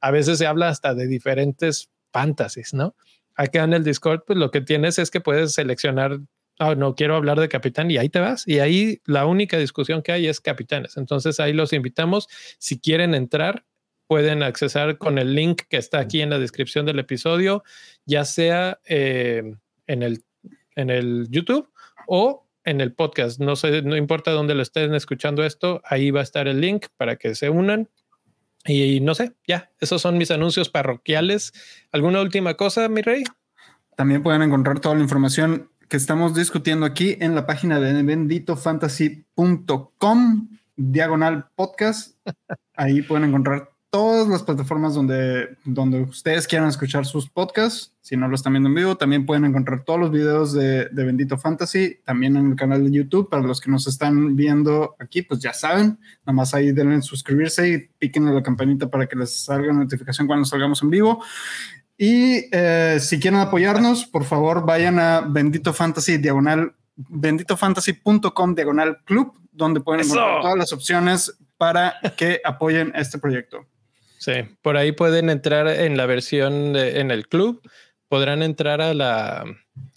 A 0.01 0.09
veces 0.09 0.39
se 0.39 0.47
habla 0.47 0.69
hasta 0.69 0.95
de 0.95 1.07
diferentes 1.07 1.91
fantasies, 2.11 2.73
¿no? 2.73 2.95
Acá 3.35 3.63
en 3.63 3.73
el 3.73 3.83
Discord, 3.83 4.21
pues 4.25 4.37
lo 4.37 4.51
que 4.51 4.61
tienes 4.61 4.99
es 4.99 5.11
que 5.11 5.21
puedes 5.21 5.53
seleccionar, 5.53 6.19
oh, 6.59 6.75
no 6.75 6.95
quiero 6.95 7.15
hablar 7.15 7.39
de 7.39 7.49
capitán 7.49 7.89
y 7.91 7.97
ahí 7.97 8.09
te 8.09 8.19
vas. 8.19 8.47
Y 8.47 8.59
ahí 8.59 9.01
la 9.05 9.25
única 9.25 9.57
discusión 9.57 10.01
que 10.01 10.11
hay 10.11 10.27
es 10.27 10.41
capitanes. 10.41 10.97
Entonces 10.97 11.39
ahí 11.39 11.53
los 11.53 11.73
invitamos. 11.73 12.27
Si 12.59 12.79
quieren 12.79 13.13
entrar, 13.15 13.65
pueden 14.07 14.43
accesar 14.43 14.97
con 14.97 15.17
el 15.17 15.33
link 15.35 15.63
que 15.69 15.77
está 15.77 15.99
aquí 15.99 16.21
en 16.21 16.29
la 16.29 16.39
descripción 16.39 16.85
del 16.85 16.99
episodio, 16.99 17.63
ya 18.05 18.25
sea 18.25 18.79
eh, 18.85 19.55
en, 19.87 20.03
el, 20.03 20.23
en 20.75 20.89
el 20.89 21.27
YouTube 21.29 21.69
o 22.07 22.47
en 22.63 22.81
el 22.81 22.93
podcast. 22.93 23.39
No 23.39 23.55
sé, 23.55 23.81
no 23.81 23.95
importa 23.95 24.31
dónde 24.31 24.55
lo 24.55 24.61
estén 24.61 24.93
escuchando 24.93 25.43
esto, 25.43 25.81
ahí 25.83 26.11
va 26.11 26.19
a 26.21 26.23
estar 26.23 26.47
el 26.47 26.61
link 26.61 26.87
para 26.97 27.15
que 27.15 27.35
se 27.35 27.49
unan 27.49 27.89
y 28.65 28.99
no 29.01 29.13
sé, 29.15 29.33
ya, 29.47 29.71
esos 29.79 30.01
son 30.01 30.17
mis 30.17 30.31
anuncios 30.31 30.69
parroquiales. 30.69 31.53
¿Alguna 31.91 32.21
última 32.21 32.55
cosa, 32.55 32.87
mi 32.89 33.01
rey? 33.01 33.23
También 33.95 34.23
pueden 34.23 34.41
encontrar 34.41 34.79
toda 34.79 34.95
la 34.95 35.01
información 35.01 35.69
que 35.89 35.97
estamos 35.97 36.33
discutiendo 36.33 36.85
aquí 36.85 37.17
en 37.19 37.35
la 37.35 37.45
página 37.45 37.77
de 37.79 38.01
benditofantasy.com, 38.01 40.49
diagonal 40.75 41.49
podcast. 41.55 42.17
Ahí 42.75 43.01
pueden 43.01 43.29
encontrar 43.29 43.72
todas 43.93 44.27
las 44.27 44.41
plataformas 44.41 44.95
donde, 44.95 45.55
donde 45.65 46.01
ustedes 46.01 46.47
quieran 46.47 46.67
escuchar 46.67 47.05
sus 47.05 47.29
podcasts. 47.29 47.93
Si 48.01 48.17
no 48.17 48.27
lo 48.27 48.33
están 48.33 48.53
viendo 48.53 48.67
en 48.67 48.73
vivo, 48.73 48.97
también 48.97 49.23
pueden 49.23 49.45
encontrar 49.45 49.83
todos 49.83 49.99
los 49.99 50.09
videos 50.09 50.51
de, 50.51 50.85
de, 50.89 51.03
Bendito 51.03 51.37
Fantasy, 51.37 51.99
también 52.03 52.35
en 52.35 52.49
el 52.49 52.55
canal 52.55 52.83
de 52.83 52.89
YouTube. 52.89 53.29
Para 53.29 53.43
los 53.43 53.61
que 53.61 53.69
nos 53.69 53.85
están 53.85 54.35
viendo 54.35 54.95
aquí, 54.97 55.21
pues 55.21 55.41
ya 55.41 55.53
saben, 55.53 55.99
nada 56.25 56.33
más 56.33 56.55
ahí 56.55 56.71
denle 56.71 57.03
suscribirse 57.03 57.69
y 57.69 57.77
piquen 57.99 58.27
en 58.27 58.33
la 58.33 58.41
campanita 58.41 58.89
para 58.89 59.05
que 59.05 59.15
les 59.15 59.45
salga 59.45 59.71
notificación 59.71 60.25
cuando 60.25 60.45
salgamos 60.45 60.81
en 60.81 60.89
vivo. 60.89 61.23
Y 61.95 62.47
eh, 62.51 62.97
si 62.99 63.19
quieren 63.19 63.41
apoyarnos, 63.41 64.07
por 64.07 64.23
favor 64.23 64.65
vayan 64.65 64.97
a 64.97 65.21
Bendito 65.21 65.71
Fantasy 65.71 66.17
diagonal 66.17 66.73
benditofantasy.com 66.95 68.55
diagonal 68.55 69.03
club, 69.05 69.35
donde 69.51 69.81
pueden 69.81 70.03
encontrar 70.03 70.41
todas 70.41 70.57
las 70.57 70.73
opciones 70.73 71.37
para 71.57 71.93
que 72.17 72.41
apoyen 72.43 72.91
este 72.95 73.19
proyecto. 73.19 73.67
Sí, 74.23 74.31
por 74.61 74.77
ahí 74.77 74.93
pueden 74.93 75.29
entrar 75.29 75.67
en 75.67 75.97
la 75.97 76.05
versión 76.05 76.77
en 76.77 77.11
el 77.11 77.27
club, 77.27 77.61
podrán 78.07 78.41
entrar 78.41 78.79
a 78.79 78.93
la, 78.93 79.43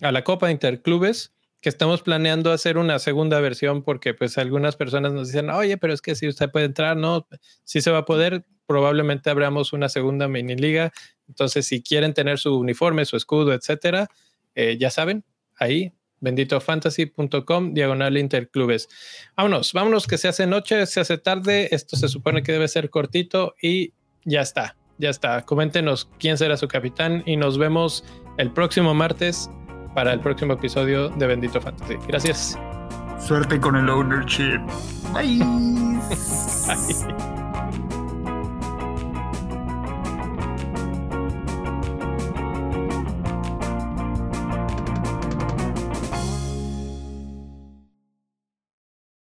a 0.00 0.10
la 0.10 0.24
Copa 0.24 0.50
Interclubes, 0.50 1.32
que 1.60 1.68
estamos 1.68 2.02
planeando 2.02 2.50
hacer 2.50 2.76
una 2.76 2.98
segunda 2.98 3.38
versión 3.38 3.84
porque 3.84 4.14
pues 4.14 4.36
algunas 4.36 4.74
personas 4.74 5.12
nos 5.12 5.28
dicen, 5.28 5.48
oye, 5.50 5.78
pero 5.78 5.94
es 5.94 6.02
que 6.02 6.16
si 6.16 6.26
usted 6.26 6.50
puede 6.50 6.66
entrar, 6.66 6.96
no, 6.96 7.28
si 7.62 7.80
se 7.80 7.92
va 7.92 7.98
a 7.98 8.04
poder, 8.04 8.44
probablemente 8.66 9.30
abramos 9.30 9.72
una 9.72 9.88
segunda 9.88 10.26
mini 10.26 10.56
liga. 10.56 10.92
Entonces, 11.28 11.64
si 11.64 11.80
quieren 11.80 12.12
tener 12.12 12.40
su 12.40 12.58
uniforme, 12.58 13.04
su 13.04 13.16
escudo, 13.16 13.52
etcétera, 13.52 14.08
eh, 14.56 14.76
ya 14.76 14.90
saben, 14.90 15.22
ahí 15.54 15.92
benditofantasy.com 16.18 17.74
diagonal 17.74 18.16
interclubes. 18.16 18.88
Vámonos, 19.36 19.72
vámonos 19.72 20.06
que 20.08 20.18
se 20.18 20.26
hace 20.28 20.46
noche, 20.48 20.86
se 20.86 20.98
hace 20.98 21.18
tarde, 21.18 21.68
esto 21.70 21.96
se 21.96 22.08
supone 22.08 22.42
que 22.42 22.52
debe 22.52 22.66
ser 22.66 22.90
cortito 22.90 23.54
y 23.62 23.92
ya 24.26 24.42
está, 24.42 24.76
ya 24.98 25.08
está. 25.08 25.42
Coméntenos 25.42 26.10
quién 26.18 26.36
será 26.36 26.58
su 26.58 26.68
capitán 26.68 27.22
y 27.24 27.36
nos 27.36 27.56
vemos 27.56 28.04
el 28.36 28.50
próximo 28.50 28.92
martes 28.92 29.48
para 29.94 30.12
el 30.12 30.20
próximo 30.20 30.52
episodio 30.52 31.08
de 31.08 31.26
Bendito 31.26 31.60
Fantasy. 31.60 31.94
Gracias. 32.06 32.58
Suerte 33.18 33.58
con 33.58 33.76
el 33.76 33.88
ownership. 33.88 34.60
Bye. 35.14 35.38
Bye. 36.66 37.36